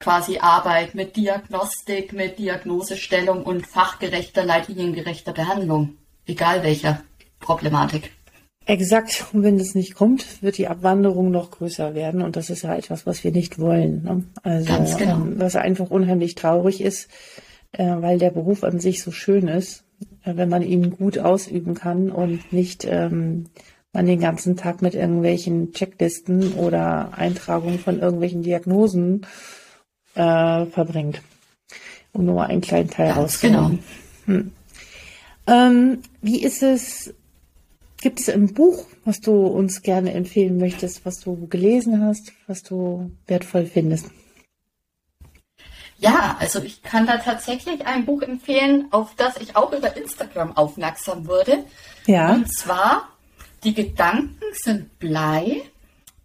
quasi 0.04 0.38
Arbeit 0.38 0.94
mit 0.94 1.16
Diagnostik, 1.16 2.12
mit 2.12 2.38
Diagnosestellung 2.38 3.42
und 3.42 3.66
fachgerechter, 3.66 4.44
leitliniengerechter 4.44 5.32
Behandlung, 5.32 5.96
egal 6.26 6.62
welcher 6.62 7.02
Problematik. 7.40 8.10
Exakt. 8.66 9.26
Und 9.32 9.42
wenn 9.42 9.56
das 9.56 9.74
nicht 9.74 9.94
kommt, 9.94 10.42
wird 10.42 10.58
die 10.58 10.68
Abwanderung 10.68 11.30
noch 11.30 11.50
größer 11.50 11.94
werden. 11.94 12.20
Und 12.20 12.36
das 12.36 12.50
ist 12.50 12.62
ja 12.62 12.76
etwas, 12.76 13.06
was 13.06 13.24
wir 13.24 13.32
nicht 13.32 13.58
wollen. 13.58 14.02
Ne? 14.02 14.24
Also, 14.42 14.66
Ganz 14.66 14.96
genau. 14.98 15.16
Ähm, 15.16 15.34
was 15.38 15.56
einfach 15.56 15.90
unheimlich 15.90 16.34
traurig 16.34 16.82
ist, 16.82 17.08
äh, 17.72 17.84
weil 17.84 18.18
der 18.18 18.30
Beruf 18.30 18.62
an 18.62 18.80
sich 18.80 19.02
so 19.02 19.10
schön 19.10 19.48
ist, 19.48 19.84
äh, 20.22 20.36
wenn 20.36 20.50
man 20.50 20.62
ihn 20.62 20.90
gut 20.90 21.18
ausüben 21.18 21.74
kann 21.74 22.10
und 22.10 22.52
nicht 22.52 22.86
ähm, 22.88 23.46
man 23.94 24.04
den 24.06 24.20
ganzen 24.20 24.56
Tag 24.56 24.82
mit 24.82 24.94
irgendwelchen 24.94 25.72
Checklisten 25.72 26.54
oder 26.54 27.16
Eintragungen 27.16 27.78
von 27.78 28.00
irgendwelchen 28.00 28.42
Diagnosen 28.42 29.26
äh, 30.14 30.66
verbringt. 30.66 31.22
Um 32.12 32.26
nur 32.26 32.44
einen 32.44 32.60
kleinen 32.60 32.90
Teil 32.90 33.10
rauszunehmen. 33.10 33.82
Genau. 34.26 34.38
Hm. 34.38 34.52
Ähm, 35.46 36.02
wie 36.22 36.42
ist 36.42 36.62
es 36.62 37.12
Gibt 38.04 38.20
es 38.20 38.28
ein 38.28 38.52
Buch, 38.52 38.84
was 39.06 39.22
du 39.22 39.46
uns 39.46 39.80
gerne 39.80 40.12
empfehlen 40.12 40.58
möchtest, 40.58 41.06
was 41.06 41.20
du 41.20 41.46
gelesen 41.46 42.04
hast, 42.04 42.32
was 42.46 42.62
du 42.62 43.10
wertvoll 43.26 43.64
findest? 43.64 44.10
Ja, 45.96 46.36
also 46.38 46.62
ich 46.62 46.82
kann 46.82 47.06
da 47.06 47.16
tatsächlich 47.16 47.86
ein 47.86 48.04
Buch 48.04 48.20
empfehlen, 48.20 48.88
auf 48.90 49.14
das 49.16 49.38
ich 49.38 49.56
auch 49.56 49.72
über 49.72 49.96
Instagram 49.96 50.54
aufmerksam 50.54 51.26
wurde. 51.26 51.64
Ja. 52.04 52.34
Und 52.34 52.54
zwar 52.54 53.08
Die 53.64 53.72
Gedanken 53.72 54.44
sind 54.52 54.98
Blei 54.98 55.62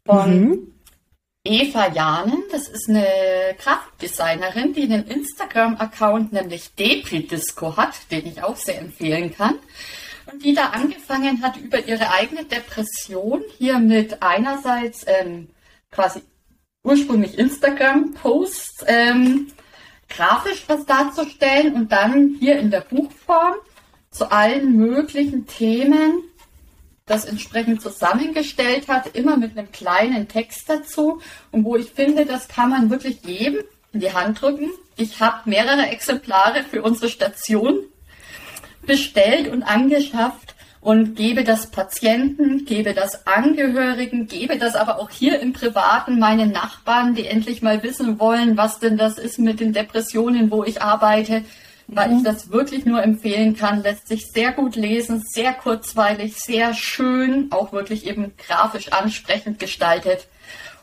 von 0.05 0.37
mhm. 0.37 0.73
Eva 1.49 1.91
Janen. 1.91 2.43
Das 2.51 2.67
ist 2.67 2.87
eine 2.89 3.07
Grafikdesignerin, 3.57 4.73
die 4.73 4.83
einen 4.83 5.07
Instagram-Account, 5.07 6.31
nämlich 6.31 6.75
Depri 6.75 7.25
Disco 7.25 7.75
hat, 7.75 8.11
den 8.11 8.27
ich 8.27 8.43
auch 8.43 8.55
sehr 8.55 8.79
empfehlen 8.79 9.33
kann 9.35 9.55
und 10.31 10.43
die 10.43 10.53
da 10.53 10.67
angefangen 10.67 11.41
hat, 11.41 11.57
über 11.57 11.83
ihre 11.85 12.11
eigene 12.11 12.45
Depression 12.45 13.41
hier 13.57 13.79
mit 13.79 14.21
einerseits 14.21 15.05
ähm, 15.07 15.49
quasi 15.91 16.21
ursprünglich 16.83 17.37
Instagram-Posts 17.37 18.85
ähm, 18.87 19.47
grafisch 20.07 20.65
was 20.67 20.85
darzustellen 20.85 21.73
und 21.73 21.91
dann 21.91 22.35
hier 22.39 22.59
in 22.59 22.69
der 22.69 22.81
Buchform 22.81 23.55
zu 24.11 24.31
allen 24.31 24.75
möglichen 24.75 25.47
Themen 25.47 26.23
das 27.09 27.25
entsprechend 27.25 27.81
zusammengestellt 27.81 28.87
hat, 28.87 29.15
immer 29.15 29.37
mit 29.37 29.57
einem 29.57 29.71
kleinen 29.71 30.27
Text 30.27 30.69
dazu 30.69 31.21
und 31.51 31.65
wo 31.65 31.75
ich 31.75 31.91
finde, 31.91 32.25
das 32.25 32.47
kann 32.47 32.69
man 32.69 32.89
wirklich 32.89 33.19
jedem 33.23 33.63
in 33.91 33.99
die 33.99 34.13
Hand 34.13 34.41
drücken. 34.41 34.69
Ich 34.95 35.19
habe 35.19 35.49
mehrere 35.49 35.87
Exemplare 35.87 36.63
für 36.63 36.81
unsere 36.81 37.09
Station 37.09 37.79
bestellt 38.85 39.47
und 39.47 39.63
angeschafft 39.63 40.55
und 40.81 41.15
gebe 41.15 41.43
das 41.43 41.71
Patienten, 41.71 42.65
gebe 42.65 42.93
das 42.93 43.27
Angehörigen, 43.27 44.27
gebe 44.27 44.57
das 44.57 44.75
aber 44.75 44.99
auch 44.99 45.09
hier 45.09 45.39
im 45.39 45.51
Privaten 45.53 46.19
meinen 46.19 46.51
Nachbarn, 46.51 47.15
die 47.15 47.25
endlich 47.25 47.61
mal 47.61 47.83
wissen 47.83 48.19
wollen, 48.19 48.55
was 48.55 48.79
denn 48.79 48.97
das 48.97 49.17
ist 49.17 49.39
mit 49.39 49.59
den 49.59 49.73
Depressionen, 49.73 50.51
wo 50.51 50.63
ich 50.63 50.81
arbeite, 50.81 51.43
weil 51.91 52.09
mhm. 52.09 52.17
ich 52.17 52.23
das 52.23 52.51
wirklich 52.51 52.85
nur 52.85 53.03
empfehlen 53.03 53.55
kann. 53.55 53.81
Lässt 53.83 54.07
sich 54.07 54.27
sehr 54.27 54.51
gut 54.51 54.75
lesen, 54.75 55.23
sehr 55.25 55.53
kurzweilig, 55.53 56.35
sehr 56.35 56.73
schön, 56.73 57.47
auch 57.51 57.71
wirklich 57.71 58.07
eben 58.07 58.33
grafisch 58.37 58.91
ansprechend 58.91 59.59
gestaltet. 59.59 60.27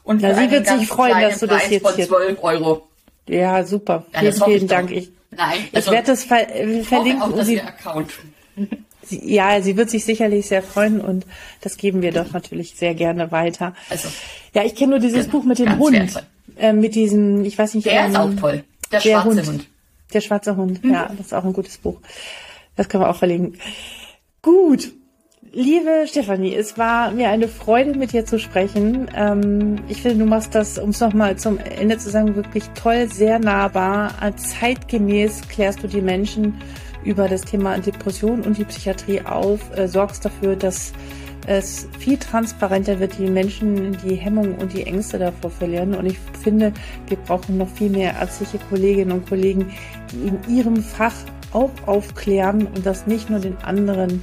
Und 0.02 0.22
ja, 0.22 0.34
sie 0.34 0.50
wird 0.50 0.66
sich 0.66 0.86
freuen, 0.86 1.20
dass 1.20 1.40
du 1.40 1.48
Preis 1.48 1.62
das 1.62 1.70
jetzt 1.70 1.82
von 1.82 2.00
12 2.00 2.42
Euro. 2.42 2.86
Ja, 3.28 3.64
super. 3.64 4.04
Ja, 4.12 4.20
vielen, 4.20 4.44
vielen 4.44 4.68
Dank. 4.68 4.90
Ich, 4.90 5.10
Nein, 5.30 5.58
also, 5.72 5.90
ich 5.90 5.94
werde 5.94 6.06
das 6.06 6.24
ver 6.24 6.46
verlinken. 6.84 7.22
Auch, 7.22 7.32
dass 7.32 7.46
sie, 7.46 7.60
Account. 7.60 8.12
Sie, 9.08 9.34
ja, 9.34 9.62
sie 9.62 9.76
wird 9.76 9.88
sich 9.88 10.04
sicherlich 10.04 10.48
sehr 10.48 10.64
freuen 10.64 11.00
und 11.00 11.26
das 11.60 11.76
geben 11.76 12.02
wir 12.02 12.10
doch 12.10 12.32
natürlich 12.32 12.74
sehr 12.74 12.92
gerne 12.92 13.30
weiter. 13.30 13.72
Also, 13.88 14.08
ja, 14.52 14.64
ich 14.64 14.74
kenne 14.74 14.90
nur 14.90 14.98
dieses 14.98 15.26
genau, 15.26 15.38
Buch 15.38 15.44
mit 15.44 15.60
dem 15.60 15.78
Hund. 15.78 16.24
Äh, 16.58 16.72
mit 16.72 16.96
diesem, 16.96 17.44
ich 17.44 17.56
weiß 17.56 17.74
nicht. 17.74 17.86
Der 17.86 18.06
ähm, 18.06 18.10
ist 18.10 18.16
auch 18.16 18.34
toll. 18.34 18.64
Der, 18.90 18.98
der 18.98 19.10
schwarze 19.10 19.28
Hund. 19.28 19.46
Hund. 19.46 19.66
Der 20.12 20.20
schwarze 20.20 20.56
Hund, 20.56 20.84
mhm. 20.84 20.92
ja, 20.92 21.08
das 21.16 21.26
ist 21.26 21.34
auch 21.34 21.44
ein 21.44 21.52
gutes 21.52 21.78
Buch. 21.78 22.00
Das 22.76 22.88
können 22.88 23.02
wir 23.02 23.10
auch 23.10 23.16
verlinken. 23.16 23.58
Gut. 24.42 24.92
Liebe 25.52 26.04
Stefanie, 26.06 26.54
es 26.54 26.76
war 26.76 27.12
mir 27.12 27.30
eine 27.30 27.48
Freude, 27.48 27.98
mit 27.98 28.12
dir 28.12 28.26
zu 28.26 28.38
sprechen. 28.38 29.08
Ähm, 29.14 29.76
ich 29.88 30.02
finde, 30.02 30.18
du 30.18 30.26
machst 30.26 30.54
das, 30.54 30.78
um 30.78 30.90
es 30.90 31.00
nochmal 31.00 31.36
zum 31.36 31.58
Ende 31.58 31.96
zu 31.96 32.10
sagen, 32.10 32.36
wirklich 32.36 32.64
toll, 32.74 33.08
sehr 33.08 33.38
nahbar. 33.38 34.12
Zeitgemäß 34.36 35.48
klärst 35.48 35.82
du 35.82 35.88
die 35.88 36.02
Menschen 36.02 36.60
über 37.04 37.28
das 37.28 37.42
Thema 37.42 37.78
Depression 37.78 38.42
und 38.42 38.58
die 38.58 38.64
Psychiatrie 38.64 39.22
auf, 39.22 39.76
äh, 39.78 39.88
sorgst 39.88 40.24
dafür, 40.24 40.56
dass 40.56 40.92
es 41.46 41.88
viel 41.98 42.18
transparenter 42.18 42.98
wird, 42.98 43.18
die 43.18 43.28
Menschen 43.28 43.96
die 44.04 44.16
Hemmungen 44.16 44.56
und 44.56 44.72
die 44.72 44.84
Ängste 44.84 45.18
davor 45.18 45.50
verlieren. 45.50 45.94
Und 45.94 46.06
ich 46.06 46.18
finde, 46.42 46.72
wir 47.06 47.16
brauchen 47.16 47.56
noch 47.56 47.68
viel 47.68 47.90
mehr 47.90 48.14
ärztliche 48.14 48.58
Kolleginnen 48.68 49.12
und 49.12 49.28
Kollegen, 49.28 49.72
die 50.12 50.28
in 50.28 50.56
ihrem 50.56 50.82
Fach 50.82 51.14
auch 51.52 51.70
aufklären 51.86 52.66
und 52.66 52.84
das 52.84 53.06
nicht 53.06 53.30
nur 53.30 53.38
den 53.38 53.56
anderen 53.58 54.22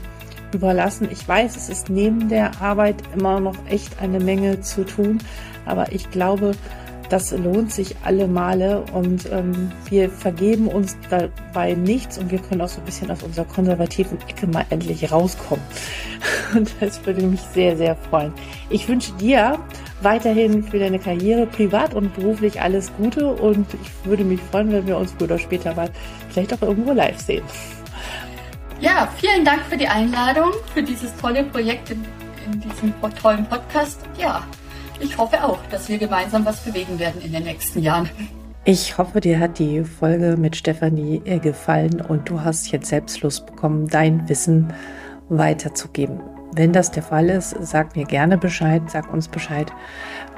überlassen. 0.54 1.08
Ich 1.12 1.28
weiß, 1.28 1.56
es 1.56 1.70
ist 1.70 1.90
neben 1.90 2.30
der 2.30 2.62
Arbeit 2.62 2.98
immer 3.16 3.40
noch 3.40 3.56
echt 3.70 4.00
eine 4.02 4.20
Menge 4.20 4.62
zu 4.62 4.86
tun, 4.86 5.20
aber 5.66 5.92
ich 5.92 6.12
glaube, 6.12 6.52
das 7.14 7.30
lohnt 7.30 7.72
sich 7.72 7.96
alle 8.04 8.28
Male 8.28 8.84
und 8.92 9.32
ähm, 9.32 9.72
wir 9.88 10.10
vergeben 10.10 10.68
uns 10.68 10.98
dabei 11.12 11.76
nichts 11.76 12.18
und 12.18 12.32
wir 12.32 12.40
können 12.40 12.62
auch 12.62 12.68
so 12.68 12.82
ein 12.82 12.86
bisschen 12.86 13.12
aus 13.12 13.22
unserer 13.22 13.46
konservativen 13.46 14.18
Ecke 14.28 14.48
mal 14.48 14.66
endlich 14.72 15.12
rauskommen. 15.12 15.64
Und 16.56 16.74
das 16.80 17.06
würde 17.06 17.22
mich 17.22 17.42
sehr, 17.42 17.78
sehr 17.78 17.96
freuen. 17.96 18.34
Ich 18.72 18.88
wünsche 18.88 19.12
dir 19.14 19.60
weiterhin 20.02 20.64
für 20.64 20.80
deine 20.80 20.98
Karriere 20.98 21.46
privat 21.46 21.94
und 21.94 22.16
beruflich 22.16 22.62
alles 22.62 22.92
Gute 22.98 23.28
und 23.28 23.68
ich 23.74 24.06
würde 24.06 24.24
mich 24.24 24.40
freuen, 24.40 24.72
wenn 24.72 24.88
wir 24.88 24.98
uns 24.98 25.12
früher 25.12 25.26
oder 25.26 25.40
später 25.40 25.76
mal 25.76 25.90
vielleicht 26.30 26.54
auch 26.54 26.62
irgendwo 26.62 26.94
live 26.94 27.20
sehen. 27.20 27.44
Ja, 28.80 29.08
vielen 29.18 29.46
Dank 29.46 29.62
für 29.70 29.78
die 29.78 29.88
Einladung, 29.88 30.52
für 30.74 30.82
dieses 30.82 31.16
tolle 31.18 31.44
Projekt 31.44 31.92
in, 31.92 32.04
in 32.46 32.60
diesem 32.60 32.94
tollen 33.22 33.46
Podcast. 33.48 34.00
Ja, 34.18 34.44
ich 35.04 35.18
hoffe 35.18 35.44
auch, 35.44 35.60
dass 35.70 35.90
wir 35.90 35.98
gemeinsam 35.98 36.46
was 36.46 36.62
bewegen 36.62 36.98
werden 36.98 37.22
in 37.22 37.32
den 37.32 37.44
nächsten 37.44 37.82
Jahren. 37.82 38.10
Ich 38.66 38.98
hoffe, 38.98 39.20
dir 39.20 39.40
hat 39.40 39.60
die 39.60 39.84
Folge 39.84 40.38
mit 40.38 40.56
Stefanie 40.56 41.22
äh, 41.26 41.40
gefallen 41.40 42.00
und 42.00 42.30
du 42.30 42.42
hast 42.42 42.72
jetzt 42.72 42.88
selbst 42.88 43.22
Lust 43.22 43.46
bekommen, 43.46 43.88
dein 43.88 44.30
Wissen 44.30 44.74
weiterzugeben. 45.28 46.22
Wenn 46.56 46.72
das 46.72 46.92
der 46.92 47.04
Fall 47.04 47.30
ist, 47.30 47.56
sag 47.60 47.96
mir 47.96 48.06
gerne 48.06 48.38
Bescheid, 48.38 48.84
sag 48.88 49.12
uns 49.12 49.28
Bescheid 49.28 49.72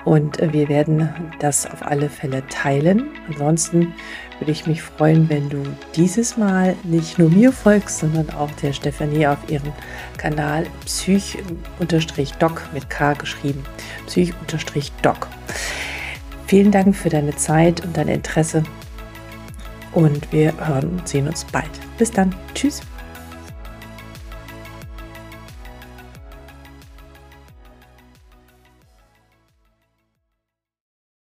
und 0.05 0.39
äh, 0.39 0.53
wir 0.53 0.69
werden 0.69 1.09
das 1.39 1.69
auf 1.69 1.85
alle 1.85 2.09
Fälle 2.09 2.43
teilen. 2.47 3.09
Ansonsten 3.27 3.93
würde 4.39 4.51
ich 4.51 4.67
mich 4.67 4.81
freuen, 4.81 5.29
wenn 5.29 5.49
du 5.49 5.63
dieses 5.95 6.37
Mal 6.37 6.75
nicht 6.83 7.17
nur 7.17 7.29
mir 7.29 7.51
folgst, 7.51 7.99
sondern 7.99 8.29
auch 8.31 8.51
der 8.61 8.73
Stefanie 8.73 9.27
auf 9.27 9.37
ihrem 9.49 9.71
Kanal 10.17 10.65
psych-doc 10.85 12.61
mit 12.73 12.89
K 12.89 13.13
geschrieben. 13.13 13.63
psych-doc. 14.07 15.27
Vielen 16.47 16.71
Dank 16.71 16.95
für 16.95 17.09
deine 17.09 17.35
Zeit 17.35 17.83
und 17.83 17.97
dein 17.97 18.07
Interesse 18.07 18.63
und 19.93 20.31
wir 20.31 20.53
hören 20.67 20.99
und 20.99 21.07
sehen 21.07 21.27
uns 21.27 21.45
bald. 21.45 21.71
Bis 21.97 22.11
dann. 22.11 22.35
Tschüss. 22.53 22.81